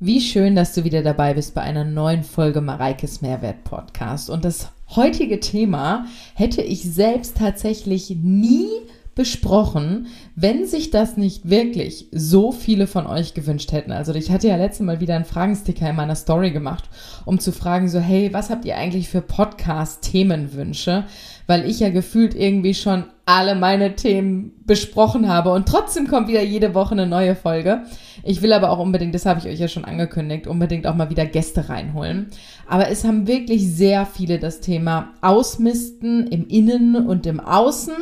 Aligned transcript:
Wie 0.00 0.20
schön, 0.20 0.56
dass 0.56 0.74
du 0.74 0.82
wieder 0.82 1.02
dabei 1.02 1.34
bist 1.34 1.54
bei 1.54 1.60
einer 1.60 1.84
neuen 1.84 2.24
Folge 2.24 2.60
Mareikes 2.60 3.22
Mehrwert 3.22 3.62
Podcast. 3.62 4.28
Und 4.28 4.44
das 4.44 4.72
heutige 4.96 5.38
Thema 5.38 6.06
hätte 6.34 6.62
ich 6.62 6.82
selbst 6.82 7.36
tatsächlich 7.36 8.10
nie 8.10 8.66
besprochen, 9.14 10.08
wenn 10.34 10.66
sich 10.66 10.90
das 10.90 11.16
nicht 11.16 11.48
wirklich 11.48 12.08
so 12.10 12.50
viele 12.50 12.86
von 12.86 13.06
euch 13.06 13.34
gewünscht 13.34 13.72
hätten. 13.72 13.92
Also 13.92 14.12
ich 14.14 14.30
hatte 14.30 14.48
ja 14.48 14.56
letztes 14.56 14.84
Mal 14.84 15.00
wieder 15.00 15.14
einen 15.14 15.24
Fragensticker 15.24 15.88
in 15.88 15.96
meiner 15.96 16.16
Story 16.16 16.50
gemacht, 16.50 16.84
um 17.24 17.38
zu 17.38 17.52
fragen 17.52 17.88
so, 17.88 18.00
hey, 18.00 18.32
was 18.32 18.50
habt 18.50 18.64
ihr 18.64 18.76
eigentlich 18.76 19.08
für 19.08 19.20
Podcast-Themenwünsche? 19.20 21.04
Weil 21.46 21.68
ich 21.68 21.80
ja 21.80 21.90
gefühlt 21.90 22.34
irgendwie 22.34 22.74
schon 22.74 23.04
alle 23.26 23.54
meine 23.54 23.94
Themen 23.94 24.52
besprochen 24.66 25.28
habe 25.28 25.52
und 25.52 25.66
trotzdem 25.66 26.08
kommt 26.08 26.28
wieder 26.28 26.42
jede 26.42 26.74
Woche 26.74 26.92
eine 26.92 27.06
neue 27.06 27.34
Folge. 27.34 27.84
Ich 28.22 28.42
will 28.42 28.52
aber 28.52 28.70
auch 28.70 28.78
unbedingt, 28.78 29.14
das 29.14 29.26
habe 29.26 29.40
ich 29.40 29.46
euch 29.46 29.60
ja 29.60 29.68
schon 29.68 29.84
angekündigt, 29.84 30.46
unbedingt 30.46 30.86
auch 30.86 30.94
mal 30.94 31.10
wieder 31.10 31.24
Gäste 31.24 31.68
reinholen. 31.68 32.26
Aber 32.68 32.88
es 32.88 33.04
haben 33.04 33.26
wirklich 33.26 33.66
sehr 33.74 34.06
viele 34.06 34.38
das 34.38 34.60
Thema 34.60 35.12
Ausmisten 35.20 36.26
im 36.26 36.48
Innen 36.48 36.96
und 36.96 37.26
im 37.26 37.40
Außen 37.40 37.94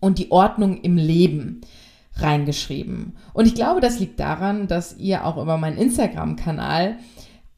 und 0.00 0.18
die 0.18 0.30
Ordnung 0.30 0.80
im 0.80 0.96
Leben 0.96 1.60
reingeschrieben. 2.16 3.16
Und 3.32 3.46
ich 3.46 3.54
glaube, 3.54 3.80
das 3.80 4.00
liegt 4.00 4.18
daran, 4.20 4.66
dass 4.66 4.96
ihr 4.96 5.24
auch 5.24 5.36
über 5.36 5.56
meinen 5.56 5.78
Instagram-Kanal 5.78 6.96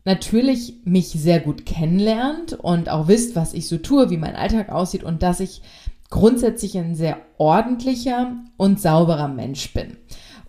natürlich 0.05 0.75
mich 0.85 1.09
sehr 1.09 1.41
gut 1.41 1.67
kennenlernt 1.67 2.55
und 2.55 2.89
auch 2.89 3.09
wisst, 3.09 3.37
was 3.37 3.55
ich 3.55 3.69
so 3.69 3.79
tue, 3.79 4.11
wie 4.11 4.17
mein 4.17 4.37
Alltag 4.37 4.71
aussieht 4.71 5.05
und 5.05 5.23
dass 5.23 5.41
ich 5.41 5.63
grundsätzlich 6.09 6.77
ein 6.77 6.95
sehr 6.95 7.19
ordentlicher 7.39 8.37
und 8.57 8.81
sauberer 8.81 9.29
Mensch 9.29 9.73
bin. 9.73 9.97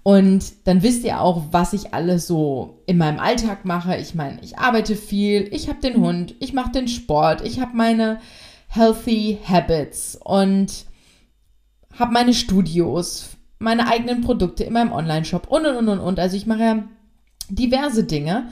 Und 0.03 0.67
dann 0.67 0.81
wisst 0.81 1.03
ihr 1.03 1.21
auch, 1.21 1.43
was 1.51 1.73
ich 1.73 1.93
alles 1.93 2.25
so 2.25 2.81
in 2.87 2.97
meinem 2.97 3.19
Alltag 3.19 3.65
mache. 3.65 3.97
Ich 3.97 4.15
meine, 4.15 4.39
ich 4.41 4.57
arbeite 4.57 4.95
viel, 4.95 5.47
ich 5.51 5.69
habe 5.69 5.79
den 5.79 6.01
Hund, 6.01 6.33
ich 6.39 6.53
mache 6.53 6.71
den 6.71 6.87
Sport, 6.87 7.45
ich 7.45 7.59
habe 7.59 7.77
meine 7.77 8.19
healthy 8.67 9.37
habits 9.47 10.17
und 10.23 10.85
habe 11.97 12.13
meine 12.13 12.33
Studios, 12.33 13.29
meine 13.59 13.87
eigenen 13.87 14.21
Produkte 14.21 14.63
in 14.63 14.73
meinem 14.73 14.91
Online-Shop 14.91 15.47
und 15.47 15.65
und 15.65 15.75
und 15.77 15.89
und 15.89 15.99
und. 15.99 16.19
Also 16.19 16.35
ich 16.37 16.47
mache 16.47 16.63
ja 16.63 16.83
diverse 17.49 18.03
Dinge. 18.03 18.49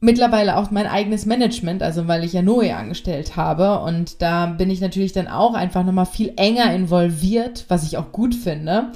Mittlerweile 0.00 0.56
auch 0.56 0.70
mein 0.70 0.86
eigenes 0.86 1.26
Management, 1.26 1.82
also 1.82 2.06
weil 2.06 2.22
ich 2.22 2.32
ja 2.32 2.40
Noe 2.40 2.76
angestellt 2.76 3.34
habe 3.36 3.80
und 3.80 4.22
da 4.22 4.46
bin 4.46 4.70
ich 4.70 4.80
natürlich 4.80 5.12
dann 5.12 5.26
auch 5.26 5.54
einfach 5.54 5.84
nochmal 5.84 6.06
viel 6.06 6.32
enger 6.36 6.72
involviert, 6.72 7.64
was 7.66 7.82
ich 7.82 7.96
auch 7.96 8.12
gut 8.12 8.36
finde. 8.36 8.92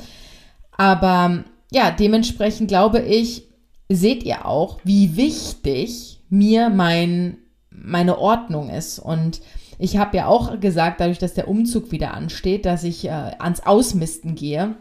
Aber 0.77 1.43
ja, 1.73 1.91
dementsprechend 1.91 2.69
glaube 2.69 3.01
ich, 3.01 3.49
seht 3.89 4.23
ihr 4.23 4.47
auch, 4.47 4.79
wie 4.85 5.17
wichtig 5.17 6.21
mir 6.29 6.71
mein, 6.71 7.39
meine 7.71 8.19
Ordnung 8.19 8.71
ist 8.71 9.01
und 9.01 9.41
ich 9.83 9.97
habe 9.97 10.17
ja 10.17 10.27
auch 10.27 10.61
gesagt, 10.61 11.01
dadurch, 11.01 11.19
dass 11.19 11.35
der 11.35 11.49
Umzug 11.49 11.91
wieder 11.91 12.15
ansteht, 12.15 12.67
dass 12.67 12.85
ich 12.85 13.05
äh, 13.05 13.11
ans 13.11 13.67
Ausmisten 13.67 14.37
gehe. 14.37 14.77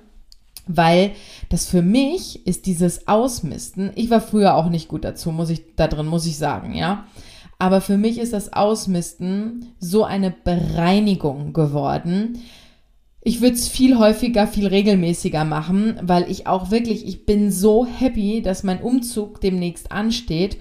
Weil 0.68 1.12
das 1.50 1.66
für 1.66 1.82
mich 1.82 2.46
ist 2.46 2.68
dieses 2.68 3.08
Ausmisten, 3.08 3.92
ich 3.96 4.12
war 4.12 4.22
früher 4.22 4.56
auch 4.56 4.70
nicht 4.70 4.88
gut 4.88 5.04
dazu, 5.04 5.32
muss 5.32 5.50
ich, 5.50 5.76
da 5.76 5.88
drin 5.88 6.06
muss 6.06 6.28
ich 6.28 6.38
sagen, 6.38 6.76
ja. 6.76 7.06
Aber 7.58 7.82
für 7.82 7.98
mich 7.98 8.20
ist 8.20 8.32
das 8.32 8.54
Ausmisten 8.54 9.74
so 9.80 10.04
eine 10.04 10.30
Bereinigung 10.30 11.52
geworden. 11.54 12.40
Ich 13.22 13.42
würde 13.42 13.56
es 13.56 13.68
viel 13.68 13.98
häufiger, 13.98 14.46
viel 14.46 14.68
regelmäßiger 14.68 15.46
machen, 15.46 16.00
weil 16.04 16.30
ich 16.30 16.46
auch 16.46 16.70
wirklich, 16.70 17.08
ich 17.08 17.26
bin 17.26 17.52
so 17.52 17.88
happy, 17.88 18.44
dass 18.44 18.64
mein 18.64 18.82
Umzug 18.82 19.42
demnächst 19.42 19.92
ansteht 19.92 20.58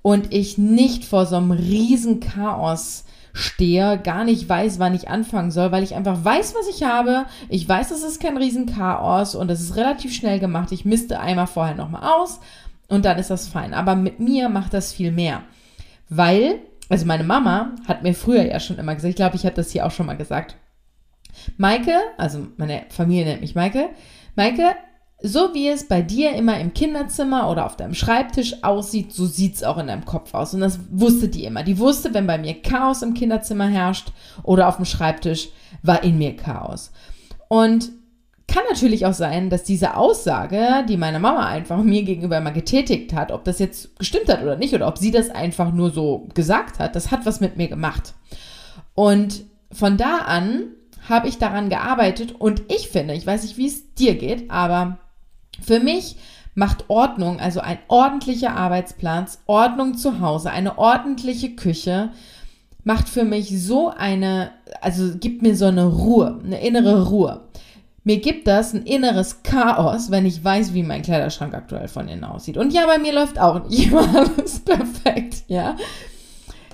und 0.00 0.32
ich 0.32 0.56
nicht 0.56 1.04
vor 1.04 1.26
so 1.26 1.36
einem 1.36 1.50
riesen 1.50 2.20
Chaos 2.20 3.04
stehe, 3.32 3.98
gar 3.98 4.24
nicht 4.24 4.48
weiß, 4.48 4.78
wann 4.78 4.94
ich 4.94 5.08
anfangen 5.08 5.50
soll, 5.50 5.72
weil 5.72 5.82
ich 5.82 5.94
einfach 5.94 6.24
weiß, 6.24 6.54
was 6.54 6.68
ich 6.68 6.82
habe. 6.82 7.26
Ich 7.48 7.68
weiß, 7.68 7.90
es 7.90 8.02
ist 8.02 8.20
kein 8.20 8.36
Riesenchaos 8.36 9.34
und 9.34 9.50
es 9.50 9.60
ist 9.60 9.76
relativ 9.76 10.14
schnell 10.14 10.38
gemacht. 10.38 10.72
Ich 10.72 10.84
misste 10.84 11.20
einmal 11.20 11.46
vorher 11.46 11.74
nochmal 11.74 12.12
aus 12.12 12.40
und 12.88 13.04
dann 13.04 13.18
ist 13.18 13.30
das 13.30 13.48
fein. 13.48 13.74
Aber 13.74 13.96
mit 13.96 14.20
mir 14.20 14.48
macht 14.48 14.74
das 14.74 14.92
viel 14.92 15.12
mehr. 15.12 15.42
Weil, 16.08 16.60
also 16.88 17.06
meine 17.06 17.24
Mama 17.24 17.72
hat 17.88 18.02
mir 18.02 18.14
früher 18.14 18.44
ja 18.44 18.60
schon 18.60 18.78
immer 18.78 18.94
gesagt, 18.94 19.10
ich 19.10 19.16
glaube, 19.16 19.36
ich 19.36 19.46
habe 19.46 19.56
das 19.56 19.70
hier 19.70 19.86
auch 19.86 19.90
schon 19.92 20.06
mal 20.06 20.16
gesagt. 20.16 20.56
Maike, 21.56 21.96
also 22.18 22.46
meine 22.58 22.84
Familie 22.90 23.24
nennt 23.24 23.40
mich 23.40 23.54
Maike, 23.54 23.88
Maike, 24.36 24.74
so 25.22 25.54
wie 25.54 25.68
es 25.68 25.86
bei 25.86 26.02
dir 26.02 26.34
immer 26.34 26.58
im 26.58 26.74
Kinderzimmer 26.74 27.48
oder 27.50 27.66
auf 27.66 27.76
deinem 27.76 27.94
Schreibtisch 27.94 28.62
aussieht, 28.62 29.12
so 29.12 29.26
sieht 29.26 29.54
es 29.54 29.64
auch 29.64 29.78
in 29.78 29.86
deinem 29.86 30.04
Kopf 30.04 30.34
aus. 30.34 30.52
Und 30.52 30.60
das 30.60 30.80
wusste 30.90 31.28
die 31.28 31.44
immer. 31.44 31.62
Die 31.62 31.78
wusste, 31.78 32.12
wenn 32.12 32.26
bei 32.26 32.38
mir 32.38 32.60
Chaos 32.60 33.02
im 33.02 33.14
Kinderzimmer 33.14 33.68
herrscht 33.68 34.08
oder 34.42 34.68
auf 34.68 34.76
dem 34.76 34.84
Schreibtisch, 34.84 35.50
war 35.82 36.02
in 36.02 36.18
mir 36.18 36.36
Chaos. 36.36 36.92
Und 37.48 37.90
kann 38.48 38.64
natürlich 38.68 39.06
auch 39.06 39.14
sein, 39.14 39.48
dass 39.48 39.62
diese 39.62 39.96
Aussage, 39.96 40.84
die 40.88 40.96
meine 40.96 41.20
Mama 41.20 41.46
einfach 41.46 41.82
mir 41.82 42.02
gegenüber 42.02 42.38
immer 42.38 42.50
getätigt 42.50 43.14
hat, 43.14 43.32
ob 43.32 43.44
das 43.44 43.58
jetzt 43.58 43.98
gestimmt 43.98 44.28
hat 44.28 44.42
oder 44.42 44.56
nicht, 44.56 44.74
oder 44.74 44.88
ob 44.88 44.98
sie 44.98 45.10
das 45.10 45.30
einfach 45.30 45.72
nur 45.72 45.90
so 45.90 46.28
gesagt 46.34 46.78
hat, 46.78 46.96
das 46.96 47.10
hat 47.10 47.24
was 47.24 47.40
mit 47.40 47.56
mir 47.56 47.68
gemacht. 47.68 48.14
Und 48.94 49.44
von 49.70 49.96
da 49.96 50.18
an 50.18 50.64
habe 51.08 51.28
ich 51.28 51.38
daran 51.38 51.68
gearbeitet 51.68 52.32
und 52.32 52.62
ich 52.68 52.88
finde, 52.88 53.14
ich 53.14 53.26
weiß 53.26 53.42
nicht, 53.42 53.56
wie 53.56 53.66
es 53.66 53.94
dir 53.94 54.16
geht, 54.16 54.50
aber 54.50 54.98
für 55.60 55.80
mich 55.80 56.16
macht 56.54 56.84
Ordnung, 56.88 57.40
also 57.40 57.60
ein 57.60 57.78
ordentlicher 57.88 58.54
Arbeitsplatz, 58.56 59.40
Ordnung 59.46 59.96
zu 59.96 60.20
Hause, 60.20 60.50
eine 60.50 60.78
ordentliche 60.78 61.54
Küche, 61.54 62.10
macht 62.84 63.08
für 63.08 63.24
mich 63.24 63.64
so 63.64 63.88
eine, 63.88 64.50
also 64.80 65.16
gibt 65.18 65.42
mir 65.42 65.56
so 65.56 65.66
eine 65.66 65.86
Ruhe, 65.86 66.40
eine 66.44 66.60
innere 66.60 67.08
Ruhe. 67.08 67.42
Mir 68.04 68.18
gibt 68.18 68.48
das 68.48 68.74
ein 68.74 68.82
inneres 68.82 69.44
Chaos, 69.44 70.10
wenn 70.10 70.26
ich 70.26 70.42
weiß, 70.42 70.74
wie 70.74 70.82
mein 70.82 71.02
Kleiderschrank 71.02 71.54
aktuell 71.54 71.86
von 71.86 72.08
innen 72.08 72.24
aussieht. 72.24 72.56
Und 72.56 72.72
ja, 72.72 72.84
bei 72.86 72.98
mir 72.98 73.14
läuft 73.14 73.38
auch 73.38 73.68
nicht 73.68 73.86
immer 73.92 74.08
alles 74.14 74.60
perfekt, 74.60 75.44
ja 75.46 75.76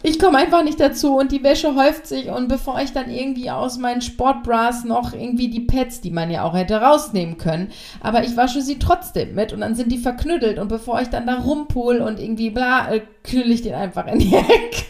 ich 0.03 0.19
komme 0.19 0.39
einfach 0.39 0.63
nicht 0.63 0.81
dazu 0.81 1.17
und 1.17 1.33
die 1.33 1.43
Wäsche 1.43 1.75
häuft 1.75 2.07
sich 2.07 2.29
und 2.29 2.49
bevor 2.49 2.81
ich 2.81 2.93
dann 2.93 3.11
irgendwie 3.11 3.51
aus 3.51 3.79
meinen 3.79 4.01
Sportbras 4.01 4.85
noch 4.85 5.13
irgendwie 5.13 5.49
die 5.49 5.61
Pads, 5.61 6.01
die 6.01 6.11
man 6.11 6.31
ja 6.31 6.45
auch 6.45 6.55
hätte 6.55 6.81
rausnehmen 6.81 7.39
können, 7.39 7.73
aber 8.01 8.25
ich 8.25 8.37
wasche 8.37 8.63
sie 8.63 8.79
trotzdem 8.79 9.35
mit 9.35 9.53
und 9.53 9.61
dann 9.61 9.75
sind 9.75 9.91
die 9.91 9.99
verknüttelt 9.99 10.59
und 10.59 10.69
bevor 10.69 11.01
ich 11.01 11.09
dann 11.09 11.27
da 11.27 11.37
rumpol 11.39 11.99
und 11.99 12.21
irgendwie 12.21 12.51
bla, 12.51 12.93
äh, 12.93 13.03
knüll 13.25 13.51
ich 13.51 13.63
den 13.63 13.75
einfach 13.75 14.07
in 14.07 14.19
die 14.19 14.35
Ecke, 14.37 14.85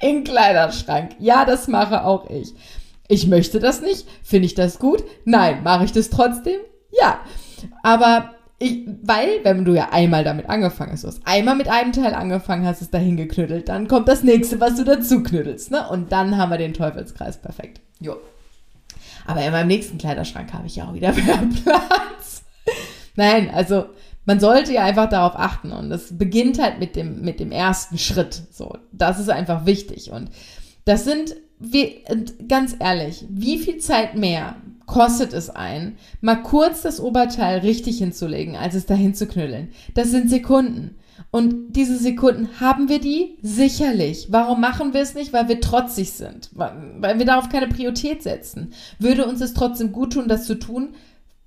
in 0.00 0.16
den 0.16 0.24
Kleiderschrank. 0.24 1.16
Ja, 1.18 1.44
das 1.44 1.68
mache 1.68 2.04
auch 2.04 2.30
ich. 2.30 2.54
Ich 3.08 3.26
möchte 3.26 3.60
das 3.60 3.82
nicht. 3.82 4.06
Finde 4.22 4.46
ich 4.46 4.54
das 4.54 4.78
gut? 4.78 5.04
Nein. 5.24 5.62
Mache 5.62 5.84
ich 5.84 5.92
das 5.92 6.10
trotzdem? 6.10 6.60
Ja. 6.90 7.20
Aber 7.82 8.35
ich, 8.58 8.86
weil, 9.02 9.40
wenn 9.42 9.66
du 9.66 9.74
ja 9.74 9.90
einmal 9.90 10.24
damit 10.24 10.48
angefangen 10.48 10.92
hast, 10.92 11.04
du 11.04 11.08
hast 11.08 11.26
einmal 11.26 11.56
mit 11.56 11.68
einem 11.68 11.92
Teil 11.92 12.14
angefangen 12.14 12.66
hast, 12.66 12.80
es 12.80 12.90
dahin 12.90 13.16
geknüttelt, 13.16 13.68
dann 13.68 13.86
kommt 13.86 14.08
das 14.08 14.22
nächste, 14.22 14.60
was 14.60 14.76
du 14.76 14.84
dazu 14.84 15.22
knüttelst, 15.22 15.70
ne? 15.70 15.86
Und 15.88 16.10
dann 16.10 16.38
haben 16.38 16.50
wir 16.50 16.58
den 16.58 16.72
Teufelskreis 16.72 17.36
perfekt. 17.36 17.80
Jo. 18.00 18.16
Aber 19.26 19.44
in 19.44 19.52
meinem 19.52 19.66
nächsten 19.66 19.98
Kleiderschrank 19.98 20.54
habe 20.54 20.66
ich 20.66 20.76
ja 20.76 20.88
auch 20.88 20.94
wieder 20.94 21.12
mehr 21.14 21.42
Platz. 21.62 22.44
Nein, 23.14 23.50
also 23.50 23.86
man 24.24 24.40
sollte 24.40 24.72
ja 24.72 24.84
einfach 24.84 25.08
darauf 25.08 25.36
achten 25.36 25.72
und 25.72 25.92
es 25.92 26.16
beginnt 26.16 26.60
halt 26.60 26.78
mit 26.78 26.96
dem, 26.96 27.20
mit 27.20 27.40
dem 27.40 27.52
ersten 27.52 27.98
Schritt. 27.98 28.42
So, 28.50 28.78
das 28.92 29.18
ist 29.20 29.28
einfach 29.28 29.66
wichtig 29.66 30.10
und 30.10 30.30
das 30.86 31.04
sind, 31.04 31.36
wie, 31.58 32.04
ganz 32.48 32.76
ehrlich, 32.78 33.24
wie 33.28 33.58
viel 33.58 33.78
Zeit 33.78 34.14
mehr 34.14 34.56
kostet 34.86 35.32
es 35.32 35.50
ein, 35.50 35.98
mal 36.20 36.42
kurz 36.42 36.82
das 36.82 37.00
Oberteil 37.00 37.58
richtig 37.58 37.98
hinzulegen, 37.98 38.56
als 38.56 38.74
es 38.74 38.86
dahin 38.86 39.14
zu 39.14 39.26
knüllen. 39.26 39.70
Das 39.94 40.10
sind 40.10 40.30
Sekunden. 40.30 40.96
Und 41.30 41.72
diese 41.72 41.98
Sekunden, 41.98 42.60
haben 42.60 42.88
wir 42.88 43.00
die? 43.00 43.38
Sicherlich. 43.42 44.28
Warum 44.30 44.60
machen 44.60 44.94
wir 44.94 45.00
es 45.00 45.14
nicht? 45.14 45.32
Weil 45.32 45.48
wir 45.48 45.60
trotzig 45.60 46.12
sind. 46.12 46.50
Weil 46.52 47.18
wir 47.18 47.26
darauf 47.26 47.48
keine 47.48 47.68
Priorität 47.68 48.22
setzen. 48.22 48.72
Würde 48.98 49.26
uns 49.26 49.40
es 49.40 49.54
trotzdem 49.54 49.92
gut 49.92 50.12
tun, 50.12 50.28
das 50.28 50.46
zu 50.46 50.58
tun? 50.58 50.94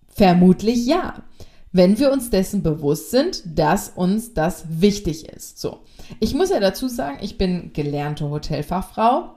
Vermutlich 0.07 0.85
ja. 0.85 1.23
Wenn 1.71 1.99
wir 1.99 2.11
uns 2.11 2.29
dessen 2.29 2.63
bewusst 2.63 3.11
sind, 3.11 3.43
dass 3.45 3.89
uns 3.89 4.33
das 4.33 4.65
wichtig 4.69 5.29
ist. 5.29 5.59
So. 5.59 5.79
Ich 6.19 6.33
muss 6.33 6.49
ja 6.49 6.59
dazu 6.59 6.87
sagen, 6.87 7.19
ich 7.21 7.37
bin 7.37 7.71
gelernte 7.73 8.29
Hotelfachfrau 8.29 9.35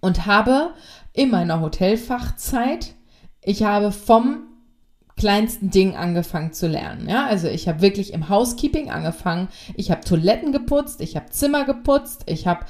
und 0.00 0.26
habe 0.26 0.70
in 1.12 1.30
meiner 1.30 1.60
Hotelfachzeit 1.60 2.94
ich 3.44 3.62
habe 3.62 3.92
vom 3.92 4.44
kleinsten 5.16 5.70
Ding 5.70 5.94
angefangen 5.94 6.52
zu 6.52 6.66
lernen. 6.66 7.08
Ja, 7.08 7.26
also 7.26 7.48
ich 7.48 7.68
habe 7.68 7.82
wirklich 7.82 8.12
im 8.12 8.28
Housekeeping 8.28 8.90
angefangen. 8.90 9.48
Ich 9.76 9.90
habe 9.90 10.00
Toiletten 10.00 10.52
geputzt, 10.52 11.00
ich 11.00 11.16
habe 11.16 11.30
Zimmer 11.30 11.64
geputzt, 11.64 12.22
ich 12.26 12.46
habe 12.46 12.64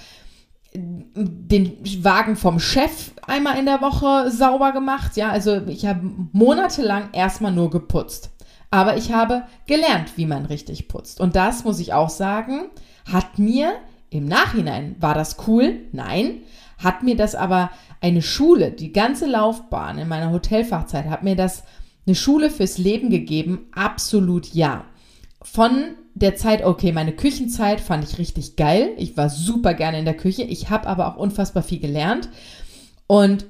den 0.74 1.78
Wagen 2.02 2.34
vom 2.34 2.58
Chef 2.58 3.12
einmal 3.26 3.58
in 3.58 3.66
der 3.66 3.82
Woche 3.82 4.30
sauber 4.30 4.72
gemacht. 4.72 5.16
Ja, 5.16 5.30
also 5.30 5.60
ich 5.66 5.86
habe 5.86 6.00
monatelang 6.32 7.10
erstmal 7.12 7.52
nur 7.52 7.70
geputzt. 7.70 8.30
aber 8.72 8.96
ich 8.96 9.12
habe 9.12 9.44
gelernt, 9.66 10.16
wie 10.16 10.26
man 10.26 10.46
richtig 10.46 10.88
putzt. 10.88 11.20
Und 11.20 11.36
das 11.36 11.62
muss 11.62 11.78
ich 11.78 11.92
auch 11.92 12.08
sagen, 12.08 12.70
hat 13.10 13.38
mir 13.38 13.74
im 14.08 14.24
Nachhinein, 14.24 14.96
war 14.98 15.14
das 15.14 15.36
cool? 15.46 15.80
Nein. 15.92 16.40
Hat 16.78 17.02
mir 17.02 17.14
das 17.14 17.34
aber 17.34 17.70
eine 18.02 18.20
Schule, 18.20 18.72
die 18.72 18.92
ganze 18.92 19.26
Laufbahn 19.26 19.96
in 19.96 20.08
meiner 20.08 20.32
Hotelfachzeit, 20.32 21.06
hat 21.06 21.22
mir 21.22 21.36
das 21.36 21.62
eine 22.04 22.16
Schule 22.16 22.50
fürs 22.50 22.78
Leben 22.78 23.10
gegeben? 23.10 23.66
Absolut 23.72 24.52
ja. 24.52 24.84
Von 25.40 25.94
der 26.14 26.36
Zeit, 26.36 26.64
okay, 26.64 26.92
meine 26.92 27.12
Küchenzeit 27.12 27.80
fand 27.80 28.04
ich 28.04 28.18
richtig 28.18 28.56
geil. 28.56 28.90
Ich 28.98 29.16
war 29.16 29.30
super 29.30 29.74
gerne 29.74 29.98
in 29.98 30.04
der 30.04 30.16
Küche. 30.16 30.42
Ich 30.42 30.68
habe 30.68 30.88
aber 30.88 31.08
auch 31.08 31.16
unfassbar 31.16 31.62
viel 31.62 31.78
gelernt. 31.78 32.28
Und 33.06 33.46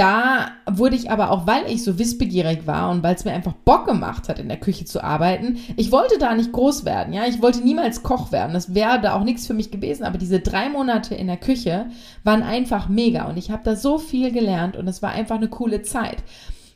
da 0.00 0.52
wurde 0.66 0.96
ich 0.96 1.10
aber 1.10 1.30
auch, 1.30 1.46
weil 1.46 1.70
ich 1.70 1.84
so 1.84 1.98
wissbegierig 1.98 2.66
war 2.66 2.90
und 2.90 3.02
weil 3.02 3.14
es 3.14 3.26
mir 3.26 3.32
einfach 3.32 3.52
Bock 3.52 3.84
gemacht 3.84 4.30
hat, 4.30 4.38
in 4.38 4.48
der 4.48 4.58
Küche 4.58 4.86
zu 4.86 5.04
arbeiten, 5.04 5.58
ich 5.76 5.92
wollte 5.92 6.16
da 6.16 6.34
nicht 6.34 6.52
groß 6.52 6.86
werden, 6.86 7.12
ja, 7.12 7.26
ich 7.26 7.42
wollte 7.42 7.60
niemals 7.60 8.02
Koch 8.02 8.32
werden, 8.32 8.54
das 8.54 8.74
wäre 8.74 8.98
da 8.98 9.12
auch 9.12 9.24
nichts 9.24 9.46
für 9.46 9.52
mich 9.52 9.70
gewesen, 9.70 10.04
aber 10.04 10.16
diese 10.16 10.40
drei 10.40 10.70
Monate 10.70 11.14
in 11.14 11.26
der 11.26 11.36
Küche 11.36 11.90
waren 12.24 12.42
einfach 12.42 12.88
mega 12.88 13.28
und 13.28 13.36
ich 13.36 13.50
habe 13.50 13.60
da 13.62 13.76
so 13.76 13.98
viel 13.98 14.32
gelernt 14.32 14.74
und 14.74 14.88
es 14.88 15.02
war 15.02 15.10
einfach 15.10 15.36
eine 15.36 15.48
coole 15.48 15.82
Zeit. 15.82 16.16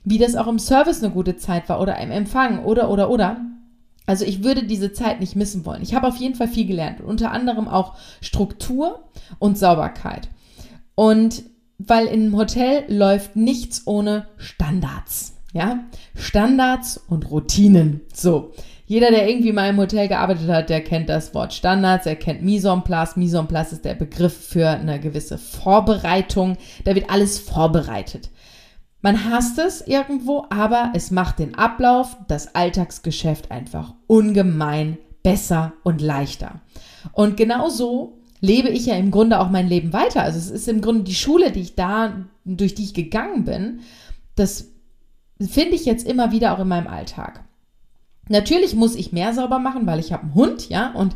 Wie 0.04 0.18
das 0.18 0.36
auch 0.36 0.46
im 0.46 0.58
Service 0.58 1.02
eine 1.02 1.10
gute 1.10 1.36
Zeit 1.36 1.70
war 1.70 1.80
oder 1.80 1.96
im 2.00 2.10
Empfang 2.10 2.62
oder, 2.62 2.90
oder, 2.90 3.08
oder. 3.08 3.38
Also 4.04 4.26
ich 4.26 4.44
würde 4.44 4.64
diese 4.64 4.92
Zeit 4.92 5.20
nicht 5.20 5.34
missen 5.34 5.64
wollen. 5.64 5.80
Ich 5.80 5.94
habe 5.94 6.06
auf 6.06 6.16
jeden 6.16 6.34
Fall 6.34 6.48
viel 6.48 6.66
gelernt, 6.66 7.00
unter 7.00 7.32
anderem 7.32 7.68
auch 7.68 7.94
Struktur 8.20 9.08
und 9.38 9.56
Sauberkeit. 9.56 10.28
Und 10.94 11.42
weil 11.86 12.06
im 12.06 12.36
Hotel 12.36 12.84
läuft 12.88 13.36
nichts 13.36 13.86
ohne 13.86 14.26
Standards. 14.36 15.36
Ja, 15.52 15.84
Standards 16.14 17.00
und 17.08 17.30
Routinen. 17.30 18.00
So. 18.12 18.52
Jeder, 18.86 19.10
der 19.10 19.28
irgendwie 19.28 19.52
mal 19.52 19.70
im 19.70 19.78
Hotel 19.78 20.08
gearbeitet 20.08 20.48
hat, 20.48 20.68
der 20.68 20.82
kennt 20.82 21.08
das 21.08 21.32
Wort 21.32 21.54
Standards, 21.54 22.04
er 22.04 22.16
kennt 22.16 22.42
Mise 22.42 22.68
en 22.70 22.82
place. 22.82 23.16
Mise 23.16 23.38
en 23.38 23.46
place 23.46 23.72
ist 23.72 23.84
der 23.84 23.94
Begriff 23.94 24.48
für 24.48 24.68
eine 24.68 25.00
gewisse 25.00 25.38
Vorbereitung. 25.38 26.58
Da 26.84 26.94
wird 26.94 27.08
alles 27.08 27.38
vorbereitet. 27.38 28.30
Man 29.00 29.30
hasst 29.30 29.58
es 29.58 29.80
irgendwo, 29.80 30.44
aber 30.50 30.92
es 30.94 31.10
macht 31.10 31.38
den 31.38 31.54
Ablauf, 31.54 32.16
das 32.26 32.54
Alltagsgeschäft 32.54 33.50
einfach 33.50 33.94
ungemein 34.06 34.98
besser 35.22 35.72
und 35.82 36.00
leichter. 36.00 36.60
Und 37.12 37.36
genauso 37.36 38.18
lebe 38.40 38.68
ich 38.68 38.86
ja 38.86 38.96
im 38.96 39.10
Grunde 39.10 39.40
auch 39.40 39.50
mein 39.50 39.68
Leben 39.68 39.92
weiter. 39.92 40.22
Also 40.22 40.38
es 40.38 40.50
ist 40.50 40.68
im 40.68 40.80
Grunde 40.80 41.04
die 41.04 41.14
Schule, 41.14 41.50
die 41.50 41.60
ich 41.60 41.74
da, 41.74 42.26
durch 42.44 42.74
die 42.74 42.84
ich 42.84 42.94
gegangen 42.94 43.44
bin, 43.44 43.80
das 44.36 44.68
finde 45.40 45.76
ich 45.76 45.84
jetzt 45.84 46.06
immer 46.06 46.32
wieder 46.32 46.54
auch 46.54 46.60
in 46.60 46.68
meinem 46.68 46.86
Alltag. 46.86 47.44
Natürlich 48.28 48.74
muss 48.74 48.94
ich 48.94 49.12
mehr 49.12 49.34
sauber 49.34 49.58
machen, 49.58 49.86
weil 49.86 49.98
ich 49.98 50.12
habe 50.12 50.24
einen 50.24 50.34
Hund, 50.34 50.68
ja, 50.68 50.92
und 50.92 51.14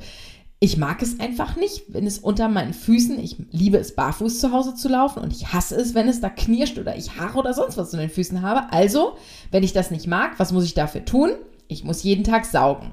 ich 0.61 0.76
mag 0.76 1.03
es 1.03 1.20
einfach 1.20 1.56
nicht, 1.56 1.85
wenn 1.88 2.06
es 2.06 2.19
unter 2.19 2.49
meinen 2.49 2.75
Füßen, 2.75 3.19
ich 3.19 3.37
liebe 3.53 3.79
es 3.79 3.94
barfuß 3.94 4.41
zu 4.41 4.50
Hause 4.53 4.75
zu 4.75 4.88
laufen 4.88 5.23
und 5.23 5.32
ich 5.32 5.53
hasse 5.53 5.76
es, 5.76 5.94
wenn 5.94 6.09
es 6.09 6.21
da 6.21 6.29
knirscht 6.29 6.79
oder 6.79 6.97
ich 6.97 7.17
Haare 7.17 7.38
oder 7.38 7.55
sonst 7.55 7.76
was 7.76 7.93
in 7.93 8.00
den 8.00 8.11
Füßen 8.11 8.43
habe. 8.43 8.73
Also, 8.73 9.17
wenn 9.53 9.62
ich 9.62 9.73
das 9.73 9.91
nicht 9.91 10.09
mag, 10.09 10.38
was 10.38 10.53
muss 10.53 10.64
ich 10.64 10.75
dafür 10.75 11.05
tun? 11.05 11.31
Ich 11.69 11.85
muss 11.85 12.03
jeden 12.03 12.25
Tag 12.25 12.44
saugen. 12.44 12.93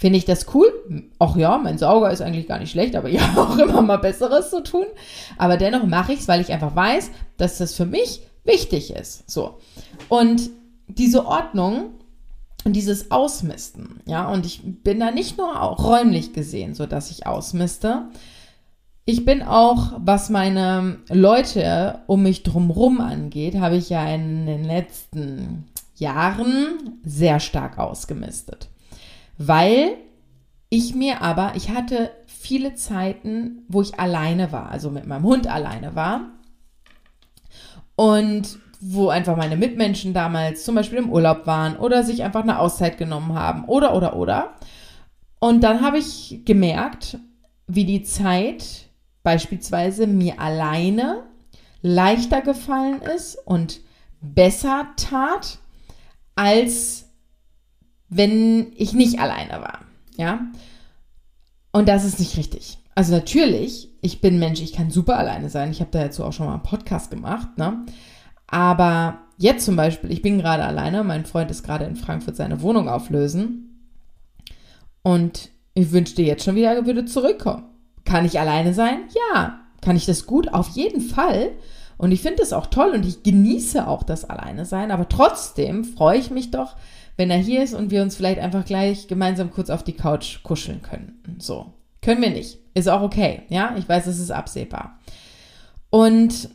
Finde 0.00 0.16
ich 0.16 0.24
das 0.24 0.46
cool? 0.54 0.72
Ach 1.18 1.36
ja, 1.36 1.58
mein 1.58 1.76
Sauger 1.76 2.10
ist 2.10 2.22
eigentlich 2.22 2.48
gar 2.48 2.58
nicht 2.58 2.70
schlecht, 2.70 2.96
aber 2.96 3.10
ich 3.10 3.20
habe 3.36 3.38
auch 3.38 3.58
immer 3.58 3.82
mal 3.82 3.98
Besseres 3.98 4.48
zu 4.48 4.62
tun. 4.62 4.86
Aber 5.36 5.58
dennoch 5.58 5.84
mache 5.84 6.14
ich 6.14 6.20
es, 6.20 6.28
weil 6.28 6.40
ich 6.40 6.50
einfach 6.50 6.74
weiß, 6.74 7.10
dass 7.36 7.58
das 7.58 7.74
für 7.74 7.84
mich 7.84 8.22
wichtig 8.42 8.94
ist. 8.94 9.30
So. 9.30 9.58
Und 10.08 10.48
diese 10.88 11.26
Ordnung 11.26 11.90
und 12.64 12.74
dieses 12.76 13.10
Ausmisten, 13.10 14.00
ja, 14.06 14.26
und 14.32 14.46
ich 14.46 14.62
bin 14.64 15.00
da 15.00 15.10
nicht 15.10 15.36
nur 15.36 15.60
auch 15.60 15.84
räumlich 15.84 16.32
gesehen, 16.32 16.74
so 16.74 16.86
dass 16.86 17.10
ich 17.10 17.26
ausmiste. 17.26 18.06
Ich 19.04 19.26
bin 19.26 19.42
auch, 19.42 19.92
was 19.98 20.30
meine 20.30 20.96
Leute 21.10 21.98
um 22.06 22.22
mich 22.22 22.42
drumherum 22.42 23.02
angeht, 23.02 23.56
habe 23.60 23.76
ich 23.76 23.90
ja 23.90 24.08
in 24.08 24.46
den 24.46 24.64
letzten 24.64 25.66
Jahren 25.96 26.98
sehr 27.04 27.38
stark 27.38 27.76
ausgemistet 27.76 28.70
weil 29.42 29.96
ich 30.68 30.94
mir 30.94 31.22
aber, 31.22 31.52
ich 31.56 31.70
hatte 31.70 32.10
viele 32.26 32.74
Zeiten, 32.74 33.64
wo 33.68 33.80
ich 33.80 33.98
alleine 33.98 34.52
war, 34.52 34.70
also 34.70 34.90
mit 34.90 35.06
meinem 35.06 35.24
Hund 35.24 35.46
alleine 35.46 35.94
war 35.94 36.28
und 37.96 38.58
wo 38.82 39.08
einfach 39.08 39.38
meine 39.38 39.56
Mitmenschen 39.56 40.12
damals 40.12 40.64
zum 40.64 40.74
Beispiel 40.74 40.98
im 40.98 41.08
Urlaub 41.08 41.46
waren 41.46 41.78
oder 41.78 42.04
sich 42.04 42.22
einfach 42.22 42.42
eine 42.42 42.58
Auszeit 42.58 42.98
genommen 42.98 43.32
haben 43.32 43.64
oder 43.64 43.94
oder 43.94 44.14
oder. 44.14 44.56
Und 45.38 45.62
dann 45.62 45.80
habe 45.80 45.96
ich 45.96 46.42
gemerkt, 46.44 47.16
wie 47.66 47.86
die 47.86 48.02
Zeit 48.02 48.90
beispielsweise 49.22 50.06
mir 50.06 50.38
alleine 50.38 51.22
leichter 51.80 52.42
gefallen 52.42 53.00
ist 53.00 53.36
und 53.46 53.80
besser 54.20 54.88
tat, 54.96 55.58
als 56.34 57.09
wenn 58.10 58.72
ich 58.76 58.92
nicht 58.92 59.18
alleine 59.18 59.62
war. 59.62 59.80
Ja. 60.16 60.40
Und 61.72 61.88
das 61.88 62.04
ist 62.04 62.18
nicht 62.18 62.36
richtig. 62.36 62.78
Also 62.94 63.14
natürlich, 63.14 63.88
ich 64.02 64.20
bin 64.20 64.38
Mensch, 64.38 64.60
ich 64.60 64.72
kann 64.72 64.90
super 64.90 65.16
alleine 65.16 65.48
sein. 65.48 65.70
Ich 65.70 65.80
habe 65.80 65.90
dazu 65.92 66.24
auch 66.24 66.32
schon 66.32 66.46
mal 66.46 66.54
einen 66.54 66.62
Podcast 66.62 67.10
gemacht, 67.10 67.56
ne? 67.56 67.86
Aber 68.48 69.18
jetzt 69.38 69.64
zum 69.64 69.76
Beispiel, 69.76 70.10
ich 70.10 70.22
bin 70.22 70.38
gerade 70.38 70.64
alleine, 70.64 71.04
mein 71.04 71.24
Freund 71.24 71.50
ist 71.52 71.62
gerade 71.62 71.84
in 71.84 71.94
Frankfurt 71.94 72.34
seine 72.34 72.62
Wohnung 72.62 72.88
auflösen. 72.88 73.88
Und 75.02 75.50
ich 75.74 75.92
wünschte 75.92 76.22
jetzt 76.22 76.44
schon 76.44 76.56
wieder, 76.56 76.74
er 76.74 76.84
würde 76.84 77.04
zurückkommen. 77.04 77.64
Kann 78.04 78.24
ich 78.24 78.40
alleine 78.40 78.74
sein? 78.74 79.04
Ja. 79.32 79.60
Kann 79.80 79.96
ich 79.96 80.04
das 80.04 80.26
gut? 80.26 80.52
Auf 80.52 80.70
jeden 80.70 81.00
Fall. 81.00 81.52
Und 81.96 82.12
ich 82.12 82.22
finde 82.22 82.38
das 82.38 82.52
auch 82.52 82.66
toll 82.66 82.90
und 82.90 83.06
ich 83.06 83.22
genieße 83.22 83.86
auch 83.86 84.02
das 84.02 84.24
Alleine 84.24 84.64
sein. 84.64 84.90
Aber 84.90 85.08
trotzdem 85.08 85.84
freue 85.84 86.18
ich 86.18 86.30
mich 86.30 86.50
doch, 86.50 86.76
wenn 87.20 87.30
er 87.30 87.36
hier 87.36 87.62
ist 87.62 87.74
und 87.74 87.90
wir 87.90 88.00
uns 88.00 88.16
vielleicht 88.16 88.40
einfach 88.40 88.64
gleich 88.64 89.06
gemeinsam 89.06 89.50
kurz 89.50 89.68
auf 89.68 89.84
die 89.84 89.92
Couch 89.92 90.42
kuscheln 90.42 90.80
können. 90.80 91.36
So. 91.38 91.74
Können 92.00 92.22
wir 92.22 92.30
nicht. 92.30 92.58
Ist 92.72 92.88
auch 92.88 93.02
okay. 93.02 93.42
Ja, 93.50 93.74
ich 93.76 93.86
weiß, 93.86 94.06
es 94.06 94.18
ist 94.18 94.30
absehbar. 94.30 94.98
Und 95.90 96.48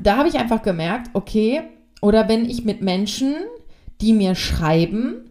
da 0.00 0.16
habe 0.16 0.30
ich 0.30 0.38
einfach 0.38 0.62
gemerkt, 0.62 1.10
okay, 1.12 1.60
oder 2.00 2.26
wenn 2.26 2.48
ich 2.48 2.64
mit 2.64 2.80
Menschen, 2.80 3.34
die 4.00 4.14
mir 4.14 4.34
schreiben, 4.34 5.26